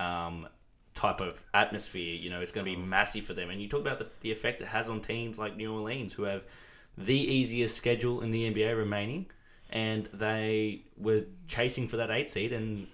[0.00, 0.48] um,
[0.94, 2.14] type of atmosphere.
[2.14, 3.50] You know, it's going to be massive for them.
[3.50, 6.24] And you talk about the, the effect it has on teams like New Orleans, who
[6.24, 6.44] have
[6.96, 9.26] the easiest schedule in the NBA remaining,
[9.70, 12.86] and they were chasing for that eight seed, and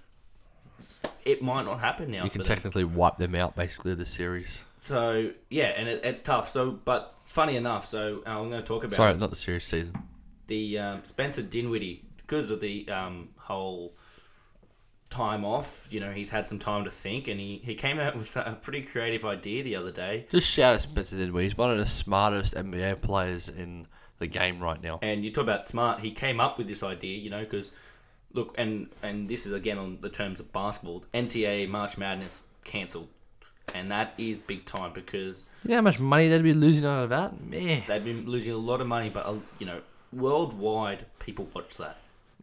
[1.25, 2.25] it might not happen now.
[2.25, 2.57] You can for them.
[2.57, 4.63] technically wipe them out basically the series.
[4.77, 6.49] So yeah, and it, it's tough.
[6.51, 7.87] So, but it's funny enough.
[7.87, 9.95] So uh, I'm going to talk about Sorry, not the series season.
[10.47, 13.95] the um, Spencer Dinwiddie because of the um, whole
[15.11, 15.87] time off.
[15.91, 18.59] You know, he's had some time to think, and he, he came out with a
[18.61, 20.27] pretty creative idea the other day.
[20.31, 21.49] Just shout out Spencer Dinwiddie.
[21.49, 23.87] He's one of the smartest NBA players in
[24.19, 24.99] the game right now.
[25.03, 26.01] And you talk about smart.
[26.01, 27.19] He came up with this idea.
[27.19, 27.73] You know, because
[28.33, 31.05] look, and and this is again on the terms of basketball.
[31.15, 33.09] NCAA March Madness cancelled,
[33.75, 37.05] and that is big time because You know how much money they'd be losing out
[37.05, 37.41] of that?
[37.41, 37.83] Man.
[37.87, 39.11] they've been losing a lot of money.
[39.11, 39.81] But uh, you know,
[40.13, 41.97] worldwide people watch that.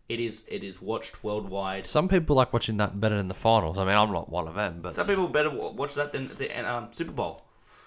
[0.07, 1.87] It is it is watched worldwide.
[1.87, 3.77] Some people like watching that better than the finals.
[3.77, 6.47] I mean, I'm not one of them, but Some people better watch that than the
[6.71, 7.43] um, Super Bowl.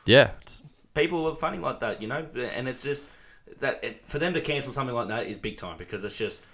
[0.06, 3.06] yeah, it's- People are funny like that, you know, and it's just
[3.61, 6.44] that it, for them to cancel something like that is big time because it's just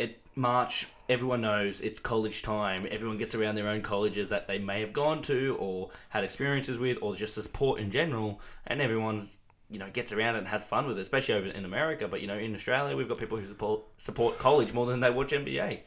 [0.00, 0.86] it March.
[1.08, 2.86] Everyone knows it's college time.
[2.90, 6.78] Everyone gets around their own colleges that they may have gone to or had experiences
[6.78, 9.28] with, or just the sport in general, and everyone's
[9.68, 12.08] you know gets around and has fun with it, especially over in America.
[12.08, 15.10] But you know, in Australia, we've got people who support support college more than they
[15.10, 15.80] watch NBA.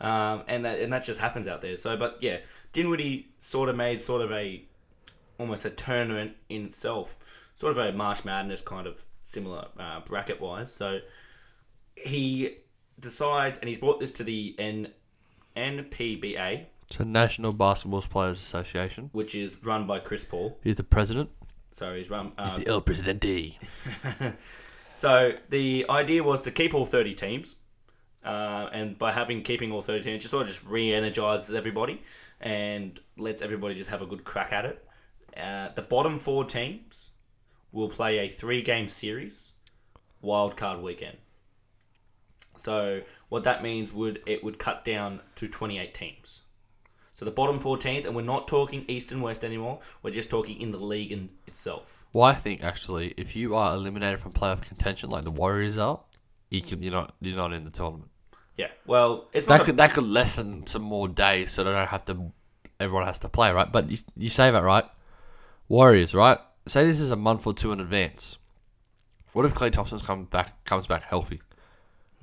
[0.00, 1.76] Um, and that and that just happens out there.
[1.76, 2.38] So, but yeah,
[2.72, 4.64] Dinwiddie sort of made sort of a
[5.38, 7.16] almost a tournament in itself,
[7.54, 10.72] sort of a March Madness kind of similar uh, bracket wise.
[10.72, 11.00] So
[11.94, 12.56] he
[13.02, 14.88] decides, and he's brought this to the N
[15.56, 19.10] NBPA So National Basketball Players Association.
[19.12, 20.58] which is run by Chris Paul.
[20.64, 21.28] He's the president.
[21.74, 22.32] So he's run.
[22.38, 23.58] Uh, He's the El Presidente.
[24.94, 27.56] So the idea was to keep all thirty teams,
[28.24, 32.02] uh, and by having keeping all thirty teams, just sort of just re-energizes everybody
[32.42, 34.84] and lets everybody just have a good crack at it.
[35.34, 37.08] Uh, the bottom four teams
[37.72, 39.52] will play a three-game series,
[40.20, 41.16] wild card weekend.
[42.62, 46.40] So what that means would it would cut down to twenty-eight teams.
[47.12, 49.80] So the bottom four teams, and we're not talking East and West anymore.
[50.02, 52.06] We're just talking in the league in itself.
[52.12, 56.00] Well, I think actually, if you are eliminated from playoff contention like the Warriors are,
[56.50, 58.10] you can you're not you're not in the tournament.
[58.56, 58.68] Yeah.
[58.86, 59.66] Well, it's That not.
[59.66, 62.32] could that could lessen some more days, so they don't have to.
[62.80, 63.70] Everyone has to play, right?
[63.70, 64.84] But you, you say that right.
[65.68, 66.38] Warriors, right?
[66.68, 68.38] Say this is a month or two in advance.
[69.32, 71.51] What if Klay Thompson comes back comes back healthy, a,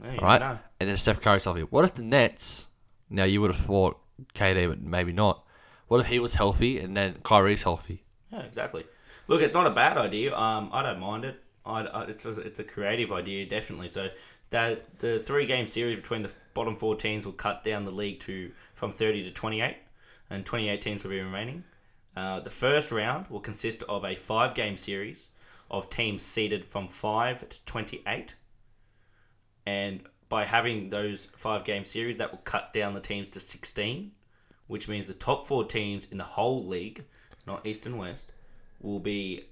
[0.04, 0.40] yeah, you right?
[0.40, 0.60] know.
[0.80, 1.62] And then Steph Curry's healthy.
[1.62, 2.68] What if the Nets?
[3.10, 4.00] Now you would have thought
[4.36, 5.44] KD, but maybe not.
[5.88, 8.04] What if he was healthy and then Kyrie's healthy?
[8.32, 8.86] Yeah, exactly.
[9.28, 10.36] Look, it's not a bad idea.
[10.36, 11.42] Um, I don't mind it.
[11.66, 13.90] I, I, it's it's a creative idea, definitely.
[13.90, 14.10] So
[14.50, 18.20] that the three game series between the bottom four teams will cut down the league
[18.22, 19.78] to from thirty to twenty eight,
[20.30, 21.64] and twenty eight teams will be remaining.
[22.16, 25.30] Uh, the first round will consist of a five game series
[25.70, 28.36] of teams seeded from five to twenty eight,
[29.70, 34.12] and by having those five game series, that will cut down the teams to sixteen,
[34.66, 37.04] which means the top four teams in the whole league,
[37.46, 38.32] not East and West,
[38.82, 39.46] will be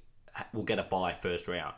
[0.54, 1.76] will get a bye first round.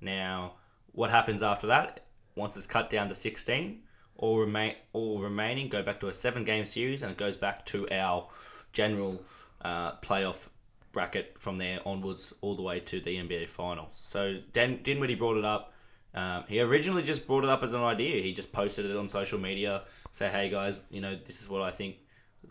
[0.00, 0.54] Now,
[0.92, 2.00] what happens after that?
[2.34, 3.82] Once it's cut down to sixteen,
[4.16, 7.66] all remain all remaining go back to a seven game series, and it goes back
[7.66, 8.26] to our
[8.72, 9.22] general
[9.62, 10.48] uh, playoff
[10.92, 13.98] bracket from there onwards, all the way to the NBA Finals.
[14.02, 15.71] So Dan Dinwiddie brought it up.
[16.14, 18.22] Um, he originally just brought it up as an idea.
[18.22, 21.62] He just posted it on social media, say, "Hey guys, you know this is what
[21.62, 21.96] I think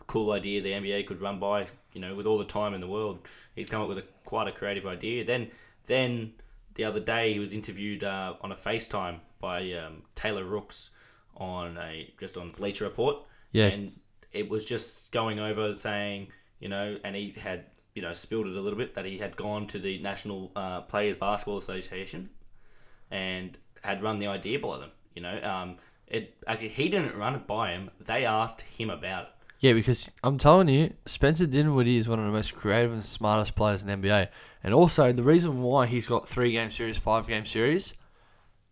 [0.06, 1.66] cool idea the NBA could run by.
[1.92, 3.20] You know, with all the time in the world,
[3.54, 5.24] he's come up with a quite a creative idea.
[5.24, 5.50] Then,
[5.86, 6.32] then
[6.74, 10.90] the other day he was interviewed uh, on a FaceTime by um, Taylor Rooks
[11.36, 13.16] on a just on Bleacher Report.
[13.52, 13.66] Yeah.
[13.66, 13.92] and
[14.32, 18.56] it was just going over saying, you know, and he had you know spilled it
[18.56, 22.30] a little bit that he had gone to the National uh, Players Basketball Association
[23.12, 24.90] and had run the idea by them.
[25.14, 25.76] You know, um,
[26.08, 27.90] it actually he didn't run it by him.
[28.00, 29.28] They asked him about it.
[29.60, 33.54] Yeah, because I'm telling you, Spencer Dinwiddie is one of the most creative and smartest
[33.54, 34.26] players in the NBA.
[34.64, 37.94] And also, the reason why he's got three game series, five game series,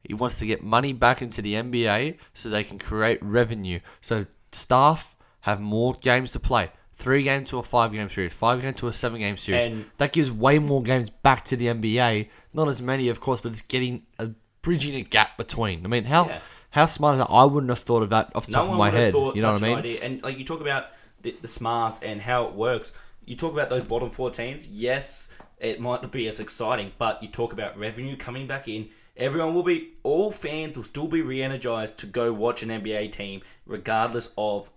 [0.02, 3.78] he wants to get money back into the NBA so they can create revenue.
[4.00, 6.70] So staff have more games to play.
[7.00, 9.64] Three game to a five game series, five game to a seven game series.
[9.66, 12.28] And- that gives way more games back to the NBA.
[12.52, 14.30] Not as many, of course, but it's getting a
[14.62, 15.84] bridging a gap between.
[15.84, 16.38] I mean, how Yeah.
[16.70, 17.30] how smart is that?
[17.30, 19.12] I wouldn't have thought of that off the No top of my would head.
[19.12, 19.78] thought You know such what I an mean?
[19.78, 20.00] idea.
[20.02, 20.86] And like you talk about
[21.22, 22.92] the, the smarts and how it works.
[23.24, 24.66] You talk about those bottom four teams.
[24.66, 28.88] Yes, it might not be as exciting, but you talk about revenue coming back in.
[29.16, 33.42] Everyone will be, all fans will still be re-energized to go watch an NBA team,
[33.66, 34.70] regardless of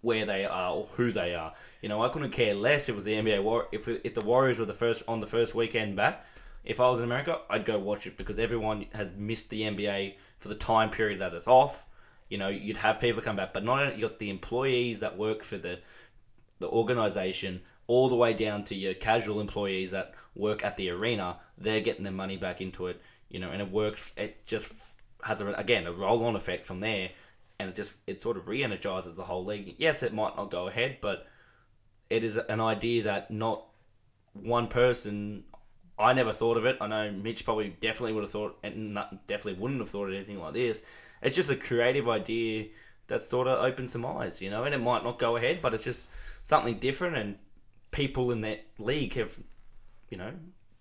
[0.00, 1.52] where they are or who they are.
[1.82, 3.68] You know, I couldn't care less if it was the NBA War.
[3.72, 6.24] If if the Warriors were the first on the first weekend back,
[6.64, 10.14] if I was in America, I'd go watch it because everyone has missed the NBA
[10.38, 11.86] for the time period that it's off.
[12.28, 15.16] You know, you'd have people come back, but not only you got the employees that
[15.16, 15.78] work for the
[16.58, 21.38] the organization, all the way down to your casual employees that work at the arena.
[21.56, 23.00] They're getting their money back into it.
[23.28, 24.12] You know, and it works.
[24.16, 24.72] It just
[25.24, 27.10] has a, again a roll on effect from there,
[27.58, 29.74] and it just it sort of re-energizes the whole league.
[29.78, 31.26] Yes, it might not go ahead, but
[32.10, 33.64] it is an idea that not
[34.32, 35.44] one person.
[35.98, 36.76] I never thought of it.
[36.80, 40.14] I know Mitch probably definitely would have thought, and not, definitely wouldn't have thought of
[40.14, 40.84] anything like this.
[41.22, 42.68] It's just a creative idea
[43.08, 45.74] that sort of opens some eyes, you know, and it might not go ahead, but
[45.74, 46.10] it's just
[46.42, 47.36] something different, and
[47.90, 49.36] people in that league have,
[50.10, 50.32] you know,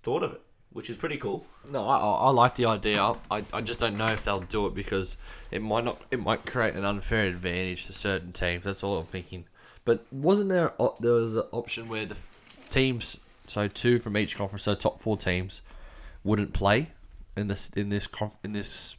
[0.03, 0.41] thought of it,
[0.73, 1.45] which is pretty cool.
[1.69, 3.01] No, I, I I like the idea.
[3.31, 5.17] I, I just don't know if they'll do it because
[5.51, 6.01] it might not.
[6.11, 8.63] It might create an unfair advantage to certain teams.
[8.63, 9.45] That's all I'm thinking.
[9.85, 12.17] But wasn't there there was an option where the
[12.69, 15.61] teams, so two from each conference, so top four teams,
[16.23, 16.91] wouldn't play
[17.35, 18.07] in this in this
[18.43, 18.97] in this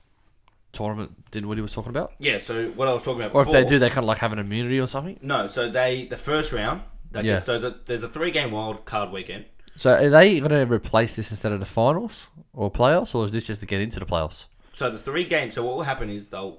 [0.73, 1.31] tournament?
[1.31, 2.13] Didn't what he was talking about?
[2.19, 2.39] Yeah.
[2.39, 4.33] So what I was talking about Or if they do, they kind of like have
[4.33, 5.19] an immunity or something.
[5.23, 6.83] No, so they the first round.
[7.23, 7.39] Yeah.
[7.39, 9.45] so the, there's a three game wild card weekend.
[9.79, 13.31] So are they going to replace this instead of the finals or playoffs, or is
[13.31, 14.47] this just to get into the playoffs?
[14.73, 15.55] So the three games.
[15.55, 16.59] So what will happen is they'll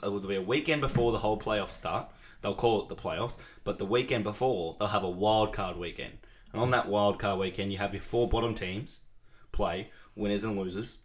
[0.00, 2.08] it will be a weekend before the whole playoffs start.
[2.42, 6.18] They'll call it the playoffs, but the weekend before they'll have a wild card weekend.
[6.52, 9.00] And on that wild card weekend, you have your four bottom teams
[9.50, 10.98] play winners and losers,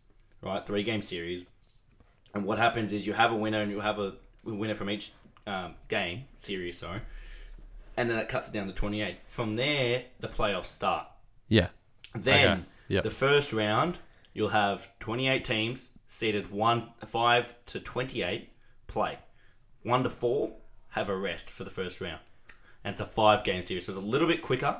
[0.44, 0.64] right?
[0.64, 1.46] Three game series.
[2.36, 4.14] And what happens is you have a winner and you have a
[4.44, 5.12] winner from each
[5.48, 6.78] um, game series.
[6.78, 7.02] Sorry.
[7.98, 9.18] and then it cuts it down to 28.
[9.26, 11.08] From there, the playoffs start.
[11.52, 11.68] Yeah.
[12.16, 13.04] Then Okay, yep.
[13.04, 14.00] the first round,
[14.34, 18.50] you'll have 28 teams seeded 1 5 to 28
[18.88, 19.20] play.
[19.84, 20.54] 1 to 4
[20.90, 22.22] have a rest for the first round.
[22.84, 24.80] And it's a 5 game series, so it's a little bit quicker.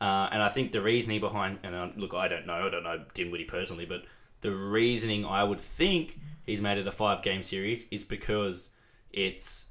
[0.00, 2.84] Uh, and I think the reasoning behind, and uh, look, I don't know, I don't
[2.84, 4.04] know Dinwiddie personally, but
[4.42, 8.70] the reasoning I would think he's made it a 5 game series is because
[9.10, 9.66] it's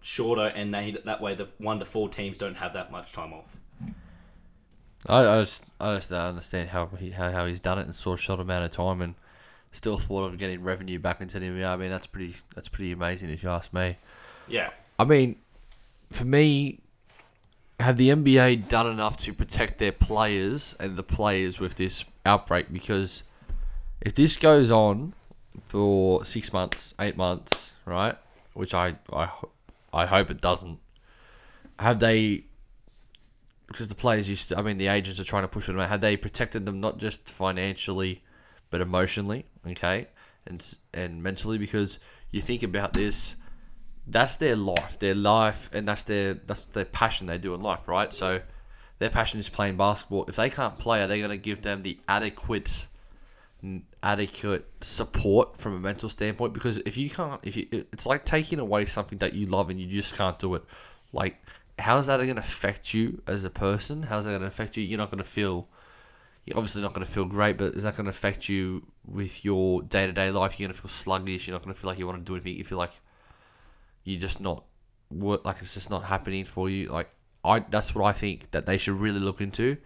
[0.00, 3.32] shorter and they, that way the 1 to 4 teams don't have that much time
[3.32, 3.56] off.
[5.06, 7.92] I, I just I just don't understand how he how, how he's done it in
[7.92, 9.14] such a short amount of time and
[9.72, 11.66] still thought of getting revenue back into the NBA.
[11.66, 13.96] I mean that's pretty that's pretty amazing if you ask me.
[14.48, 14.70] Yeah.
[14.98, 15.36] I mean,
[16.10, 16.80] for me,
[17.78, 22.70] have the NBA done enough to protect their players and the players with this outbreak?
[22.70, 23.22] Because
[24.02, 25.14] if this goes on
[25.64, 28.16] for six months, eight months, right?
[28.52, 29.30] Which I I,
[29.92, 30.78] I hope it doesn't.
[31.78, 32.44] Have they?
[33.70, 35.88] Because the players used to, I mean, the agents are trying to push them out.
[35.88, 38.22] Have they protected them not just financially,
[38.68, 39.46] but emotionally?
[39.66, 40.08] Okay,
[40.46, 41.98] and and mentally because
[42.30, 43.36] you think about this
[44.06, 47.86] that's their life, their life, and that's their that's their passion they do in life,
[47.88, 48.12] right?
[48.12, 48.40] So
[48.98, 50.26] their passion is playing basketball.
[50.26, 52.86] If they can't play, are they going to give them the adequate
[54.02, 56.52] adequate support from a mental standpoint?
[56.52, 59.80] Because if you can't, if you, it's like taking away something that you love and
[59.80, 60.64] you just can't do it.
[61.12, 61.42] Like,
[61.80, 64.02] how is that going to affect you as a person?
[64.02, 64.84] How's that going to affect you?
[64.84, 65.68] You're not going to feel.
[66.44, 69.44] You're obviously not going to feel great, but is that going to affect you with
[69.44, 70.58] your day to day life?
[70.58, 71.46] You're going to feel sluggish.
[71.46, 72.56] You're not going to feel like you want to do anything.
[72.56, 72.92] You feel like
[74.04, 74.64] you're just not
[75.10, 76.88] work like it's just not happening for you.
[76.88, 77.10] Like
[77.44, 79.76] I, that's what I think that they should really look into,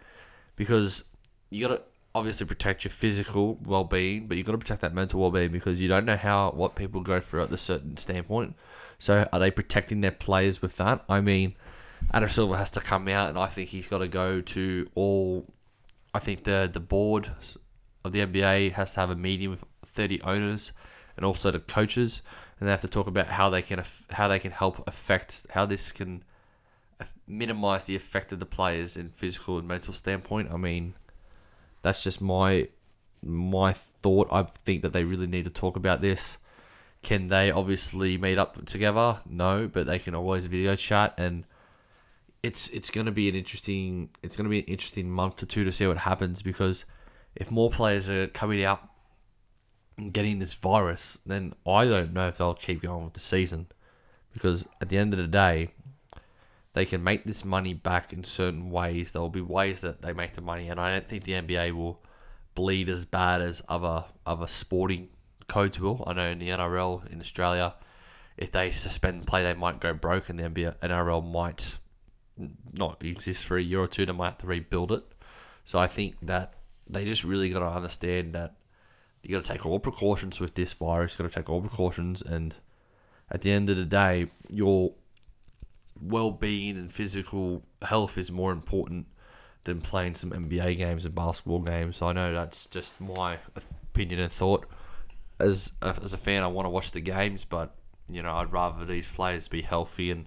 [0.57, 1.05] because
[1.51, 1.83] you got to
[2.15, 5.51] obviously protect your physical well being, but you got to protect that mental well being
[5.51, 8.55] because you don't know how what people go through at a certain standpoint.
[8.99, 11.05] So are they protecting their players with that?
[11.09, 11.57] I mean,
[12.13, 15.47] Adam Silver has to come out, and I think he's got to go to all.
[16.13, 17.31] I think the the board
[18.05, 20.73] of the NBA has to have a meeting with 30 owners
[21.17, 22.23] and also the coaches,
[22.59, 25.67] and they have to talk about how they can how they can help affect how
[25.67, 26.23] this can
[27.27, 30.51] minimize the effect of the players in physical and mental standpoint.
[30.53, 30.95] I mean,
[31.83, 32.69] that's just my
[33.23, 34.29] my thought.
[34.31, 36.39] I think that they really need to talk about this.
[37.03, 39.21] Can they obviously meet up together?
[39.29, 41.45] No, but they can always video chat and
[42.45, 45.47] it's it's going to be an interesting it's going to be an interesting month or
[45.47, 46.85] two to see what happens because
[47.35, 48.87] if more players are coming out
[49.97, 53.69] and getting this virus, then I don't know if they'll keep going with the season
[54.33, 55.71] because at the end of the day,
[56.75, 59.13] they can make this money back in certain ways.
[59.13, 61.73] There will be ways that they make the money, and I don't think the NBA
[61.73, 62.03] will
[62.55, 65.09] bleed as bad as other other sporting
[65.47, 66.05] codes will.
[66.07, 67.75] I know in the NRL in Australia,
[68.37, 71.77] if they suspend play, they might go broke, and the NBA, NRL might
[72.73, 74.07] not exist for a year or two.
[74.07, 75.05] They might have to rebuild it.
[75.65, 76.55] So I think that
[76.89, 78.55] they just really got to understand that
[79.23, 81.13] you got to take all precautions with this virus.
[81.13, 82.57] You got to take all precautions, and
[83.31, 84.93] at the end of the day, your
[86.01, 89.07] well-being and physical health is more important
[89.65, 91.97] than playing some NBA games and basketball games.
[91.97, 94.67] So I know that's just my opinion and thought.
[95.41, 97.75] As a, as a fan, I want to watch the games, but
[98.09, 100.11] you know I'd rather these players be healthy.
[100.11, 100.27] And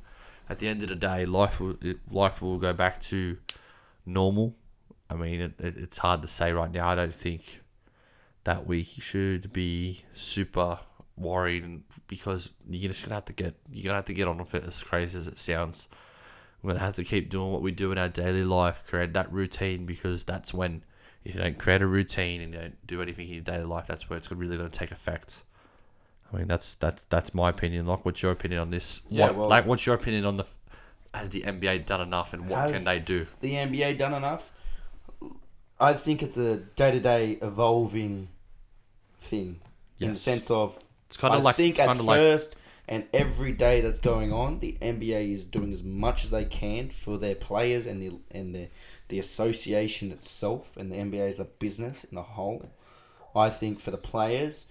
[0.49, 1.75] at the end of the day, life will
[2.09, 3.37] life will go back to
[4.05, 4.55] normal.
[5.09, 6.89] I mean, it, it, it's hard to say right now.
[6.89, 7.61] I don't think
[8.43, 10.79] that we should be super
[11.17, 14.53] worried because you're just gonna have to get you're gonna have to get on with
[14.55, 15.89] it as crazy as it sounds.
[16.61, 19.31] We're gonna have to keep doing what we do in our daily life, create that
[19.31, 20.83] routine because that's when
[21.25, 23.87] if you don't create a routine and you don't do anything in your daily life,
[23.87, 25.43] that's where it's really gonna take effect.
[26.33, 27.85] I mean that's that's that's my opinion.
[27.85, 29.01] Like what's your opinion on this?
[29.09, 30.45] Yeah, What- well- like what's your opinion on the
[31.13, 33.17] has the NBA done enough and what can they do?
[33.17, 34.51] Has The NBA done enough?
[35.79, 38.29] I think it's a day to day evolving
[39.21, 39.59] thing
[39.99, 42.55] in the sense of It's kind of I like think at like first
[42.89, 46.89] and every day that's going on, the NBA is doing as much as they can
[46.89, 48.69] for their players and the and the
[49.09, 52.69] the association itself and the NBA as a business in the whole.
[53.35, 54.65] I think for the players,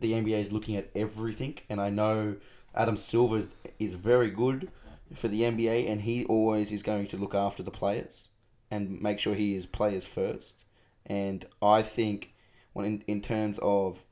[0.00, 2.36] the NBA is looking at everything, and I know
[2.74, 4.70] Adam Silver is, is very good
[5.14, 8.28] for the NBA, and he always is going to look after the players
[8.70, 10.64] and make sure he is players first.
[11.06, 12.34] And I think,
[12.72, 14.04] when in, in terms of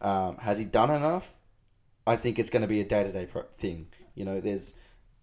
[0.00, 1.34] um, has he done enough?
[2.06, 3.88] I think it's going to be a day to day thing.
[4.14, 4.74] You know, there's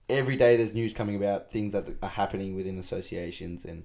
[0.07, 3.83] every day there's news coming about things that are happening within associations and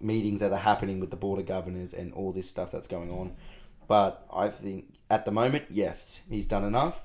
[0.00, 3.10] meetings that are happening with the board of governors and all this stuff that's going
[3.10, 3.36] on.
[3.86, 7.04] But I think at the moment, yes, he's done enough.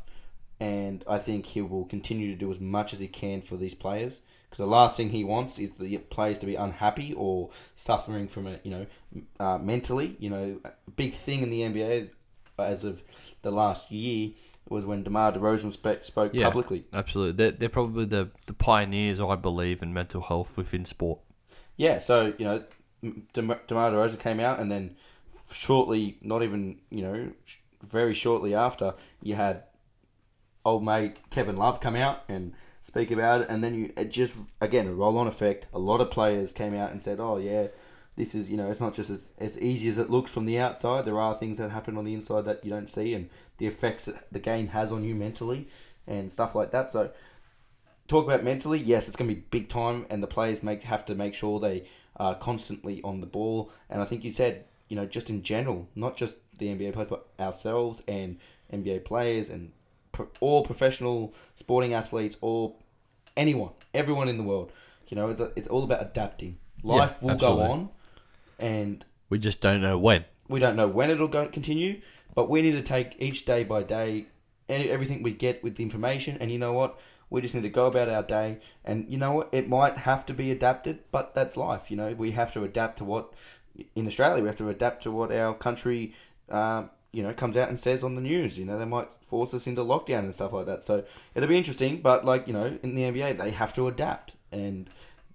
[0.59, 3.75] and I think he will continue to do as much as he can for these
[3.75, 4.21] players.
[4.43, 8.47] Because the last thing he wants is the players to be unhappy or suffering from
[8.47, 8.85] it, you know,
[9.37, 10.15] uh, mentally.
[10.17, 12.09] You know, a big thing in the NBA
[12.57, 13.03] as of
[13.41, 14.29] the last year
[14.69, 16.45] was when DeMar DeRozan spe- spoke Yeah.
[16.45, 16.85] publicly.
[16.93, 21.19] Absolutely, they're, they're probably the, the pioneers, I believe, in mental health within sport.
[21.75, 22.63] Yeah, so you know,
[23.33, 24.95] DeMar DeRozan came out, and then
[25.51, 27.31] shortly, not even you know,
[27.85, 29.63] very shortly after, you had
[30.65, 34.35] old mate Kevin Love come out and speak about it, and then you it just
[34.61, 35.67] again a roll on effect.
[35.73, 37.67] A lot of players came out and said, "Oh yeah."
[38.17, 40.57] This is, you know, it's not just as, as easy as it looks from the
[40.57, 41.03] outside.
[41.03, 44.05] There are things that happen on the inside that you don't see, and the effects
[44.05, 45.67] that the game has on you mentally,
[46.07, 46.89] and stuff like that.
[46.89, 47.11] So,
[48.07, 51.03] talk about mentally, yes, it's going to be big time, and the players make have
[51.05, 53.69] to make sure they are constantly on the ball.
[53.89, 57.09] And I think you said, you know, just in general, not just the NBA players,
[57.09, 58.37] but ourselves and
[58.71, 59.71] NBA players and
[60.11, 62.75] pro- all professional sporting athletes, or
[63.37, 64.71] anyone, everyone in the world.
[65.07, 66.57] You know, it's, it's all about adapting.
[66.83, 67.65] Life will absolutely.
[67.65, 67.89] go on,
[68.59, 70.25] and We just don't know when.
[70.47, 72.01] we don't know when it'll go continue,
[72.33, 74.27] but we need to take each day by day,
[74.69, 76.37] and everything we get with the information.
[76.39, 76.99] And you know what?
[77.29, 78.59] We just need to go about our day.
[78.83, 79.49] And you know what?
[79.51, 81.89] It might have to be adapted, but that's life.
[81.89, 83.33] You know, we have to adapt to what
[83.95, 84.41] in Australia.
[84.41, 86.13] We have to adapt to what our country,
[86.49, 88.57] um, you know, comes out and says on the news.
[88.57, 90.83] You know, they might force us into lockdown and stuff like that.
[90.83, 92.01] So it'll be interesting.
[92.01, 94.89] But like you know, in the NBA, they have to adapt, and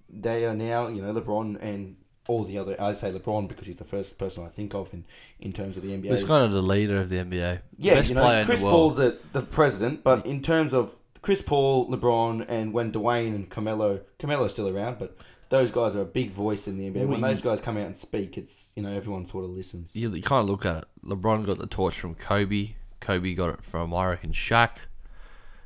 [0.08, 0.88] they are now.
[0.88, 1.96] You know, LeBron and
[2.28, 2.80] all the other.
[2.80, 5.04] I say LeBron because he's the first person I think of in,
[5.40, 6.10] in terms of the NBA.
[6.10, 7.60] He's kind of the leader of the NBA.
[7.78, 8.62] yeah, Best you know, Chris.
[8.62, 13.50] Paul's the, the president, but in terms of Chris Paul, LeBron, and when Dwyane and
[13.50, 15.16] Carmelo, Carmelo's still around, but
[15.50, 17.06] those guys are a big voice in the NBA.
[17.06, 19.94] When those guys come out and speak, it's you know everyone sort of listens.
[19.94, 20.84] you, you can't look at it.
[21.04, 22.74] LeBron got the torch from Kobe.
[23.00, 24.78] Kobe got it from I reckon Shaq.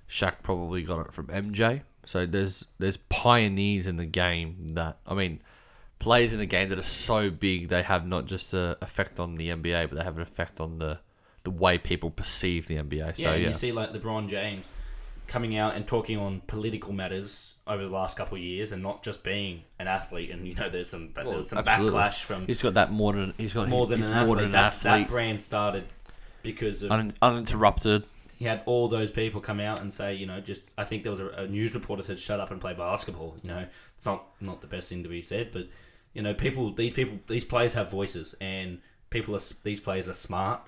[0.08, 1.82] Shaq probably got it from MJ.
[2.06, 5.40] So there's there's pioneers in the game that I mean,
[5.98, 9.34] players in the game that are so big they have not just a effect on
[9.34, 10.98] the NBA, but they have an effect on the
[11.42, 13.16] the way people perceive the NBA.
[13.16, 14.72] So Yeah, and yeah, you see like LeBron James
[15.26, 19.02] coming out and talking on political matters over the last couple of years, and not
[19.02, 20.30] just being an athlete.
[20.30, 21.98] And you know, there's some Well, there's some absolutely.
[21.98, 24.36] backlash from he's got that more than he's got more than an more athlete.
[24.38, 25.84] than an That, that brand started
[26.42, 28.04] because of un, uninterrupted.
[28.38, 31.10] he had all those people come out and say, you know, just I think there
[31.10, 33.66] was a, a news reporter said, "Shut up and play basketball." You know,
[33.96, 35.68] it's not not the best thing to be said, but
[36.12, 38.78] you know, people these people these players have voices, and
[39.10, 40.60] people are these players are smart.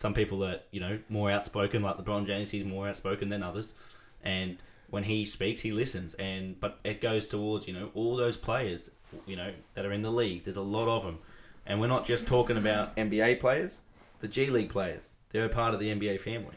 [0.00, 2.50] Some people are you know more outspoken, like LeBron James.
[2.50, 3.74] He's more outspoken than others,
[4.24, 4.56] and
[4.88, 6.14] when he speaks, he listens.
[6.14, 8.90] And but it goes towards you know all those players,
[9.26, 10.44] you know, that are in the league.
[10.44, 11.18] There's a lot of them,
[11.66, 13.76] and we're not just talking about NBA players,
[14.20, 15.16] the G League players.
[15.32, 16.56] They're a part of the NBA family.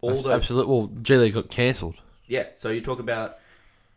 [0.00, 0.72] All those Absolutely.
[0.72, 1.96] Well, G League got cancelled.
[2.28, 3.38] yeah, so you talk about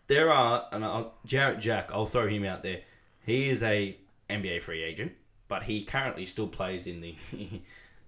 [0.08, 1.92] there are and I'll, Jarrett Jack.
[1.92, 2.82] I'll throw him out there.
[3.28, 3.96] He is a
[4.28, 5.12] NBA free agent,
[5.48, 7.16] but he currently still plays in the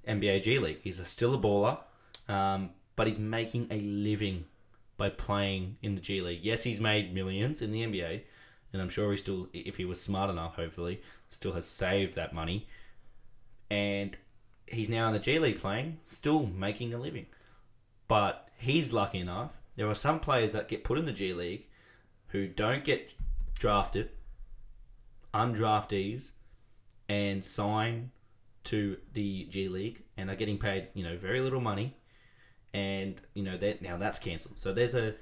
[0.08, 0.80] NBA G League.
[0.82, 1.80] He's a, still a baller,
[2.28, 4.46] um, but he's making a living
[4.98, 6.44] by playing in the G League.
[6.44, 8.22] Yes, he's made millions in the NBA,
[8.74, 12.34] and I'm sure he still, if he was smart enough, hopefully, still has saved that
[12.34, 12.68] money.
[13.70, 14.18] And
[14.66, 17.28] he's now in the G League playing, still making a living.
[18.08, 19.58] But he's lucky enough.
[19.76, 21.68] There are some players that get put in the G League
[22.28, 23.14] who don't get
[23.58, 24.10] drafted,
[25.34, 26.32] undraftees,
[27.08, 28.12] and sign
[28.68, 31.96] to the G League and are getting paid, you know, very little money.
[32.74, 34.58] And, you know, that now that's cancelled.
[34.58, 35.16] So there's a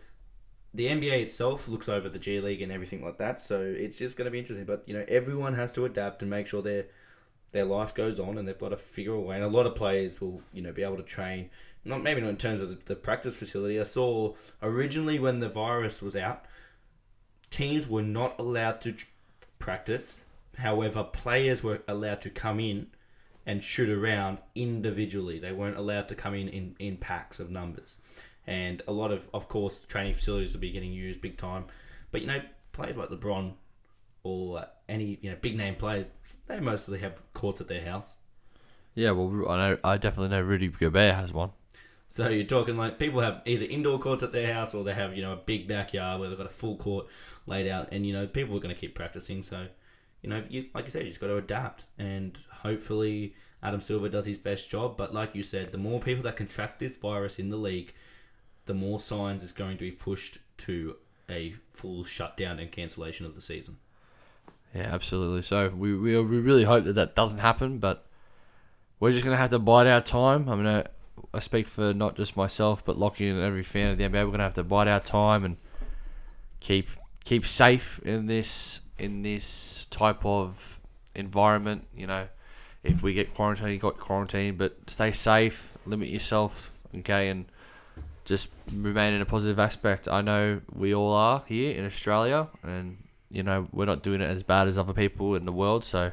[0.75, 4.17] the NBA itself looks over the G League and everything like that, so it's just
[4.17, 4.65] going to be interesting.
[4.65, 6.87] But you know, everyone has to adapt and make sure their
[7.53, 9.35] their life goes on, and they've got to figure a way.
[9.35, 11.49] And a lot of players will, you know, be able to train.
[11.85, 13.79] Not maybe not in terms of the, the practice facility.
[13.79, 16.43] I saw originally when the virus was out,
[17.49, 19.05] teams were not allowed to tr-
[19.59, 20.25] practice.
[20.57, 22.87] However, players were allowed to come in
[23.45, 25.39] and shoot around individually.
[25.39, 27.97] They weren't allowed to come in in, in packs of numbers.
[28.47, 31.65] And a lot of, of course, training facilities will be getting used big time.
[32.11, 32.41] But, you know,
[32.71, 33.53] players like LeBron
[34.23, 36.07] or uh, any, you know, big name players,
[36.47, 38.15] they mostly have courts at their house.
[38.93, 39.77] Yeah, well, I know.
[39.83, 41.51] I definitely know Rudy Gobert has one.
[42.07, 45.15] So you're talking like people have either indoor courts at their house or they have,
[45.15, 47.07] you know, a big backyard where they've got a full court
[47.47, 47.89] laid out.
[47.91, 49.41] And, you know, people are going to keep practicing.
[49.41, 49.67] So,
[50.26, 51.86] you know, you, like you said, you just got to adapt.
[51.99, 54.97] And hopefully Adam Silver does his best job.
[54.97, 57.93] But like you said, the more people that contract this virus in the league,
[58.65, 60.95] the more signs is going to be pushed to
[61.30, 63.78] a full shutdown and cancellation of the season.
[64.73, 65.43] Yeah, absolutely.
[65.43, 68.07] So we, we we really hope that that doesn't happen, but
[68.99, 70.49] we're just gonna have to bide our time.
[70.49, 70.84] I mean, uh,
[71.34, 74.26] I speak for not just myself, but Lockie and every fan of the NBA.
[74.26, 75.57] We're gonna have to bide our time and
[76.59, 76.89] keep
[77.23, 80.79] keep safe in this in this type of
[81.13, 81.87] environment.
[81.95, 82.27] You know,
[82.83, 87.45] if we get quarantined, you got quarantined, but stay safe, limit yourself, okay, and
[88.25, 90.07] just remain in a positive aspect.
[90.07, 92.97] I know we all are here in Australia, and
[93.29, 95.83] you know we're not doing it as bad as other people in the world.
[95.83, 96.11] So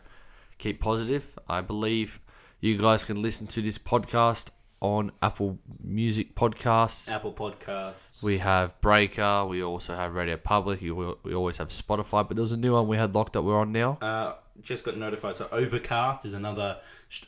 [0.59, 1.39] keep positive.
[1.49, 2.21] I believe
[2.61, 4.51] you guys can listen to this podcast
[4.83, 7.09] on Apple Music Podcasts.
[7.15, 8.23] Apple Podcasts.
[8.23, 9.47] We have Breaker.
[9.47, 10.81] We also have Radio Public.
[10.81, 13.45] We we always have Spotify, but there was a new one we had locked up.
[13.45, 13.97] We're on now.
[14.03, 15.37] uh, just got notified.
[15.37, 16.79] So Overcast is another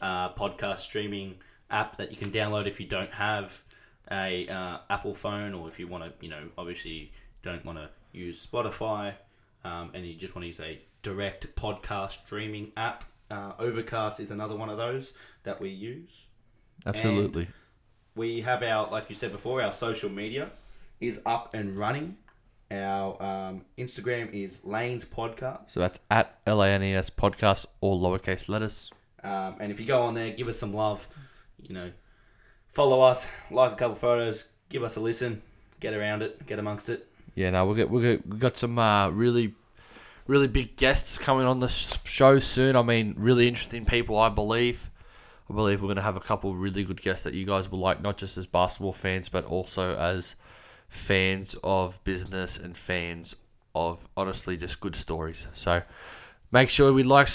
[0.02, 1.36] uh, podcast streaming
[1.70, 3.62] app that you can download if you don't have
[4.10, 7.88] a uh, Apple phone or if you want to, you know, obviously don't want to
[8.12, 9.14] use Spotify
[9.64, 13.04] um, and you just want to use a direct podcast streaming app.
[13.30, 15.12] Uh, Overcast is another one of those
[15.44, 16.10] that we use.
[16.86, 17.48] Absolutely.
[18.14, 20.50] We have our, like you said before, our social media
[21.00, 22.16] is up and running.
[22.70, 25.70] Our um, Instagram is Lanes Podcast.
[25.70, 28.90] so that's at L A N E S podcast, all lowercase letters.
[29.22, 31.06] Um, and if you go on there, give us some love.
[31.60, 31.90] You know,
[32.68, 35.42] follow us, like a couple photos, give us a listen,
[35.80, 37.08] get around it, get amongst it.
[37.34, 39.54] Yeah, no, we'll get we got we got some uh, really,
[40.26, 42.76] really big guests coming on the show soon.
[42.76, 44.18] I mean, really interesting people.
[44.18, 44.90] I believe.
[45.50, 48.00] I believe we're gonna have a couple really good guests that you guys will like,
[48.00, 50.36] not just as basketball fans, but also as
[50.88, 53.36] fans of business and fans
[53.74, 55.46] of honestly just good stories.
[55.54, 55.82] So
[56.50, 57.28] make sure we like,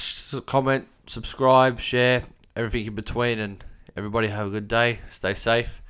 [0.46, 2.24] comment, subscribe, share,
[2.56, 3.64] everything in between, and
[3.96, 5.00] everybody have a good day.
[5.12, 5.82] Stay safe.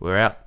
[0.00, 0.45] We're out.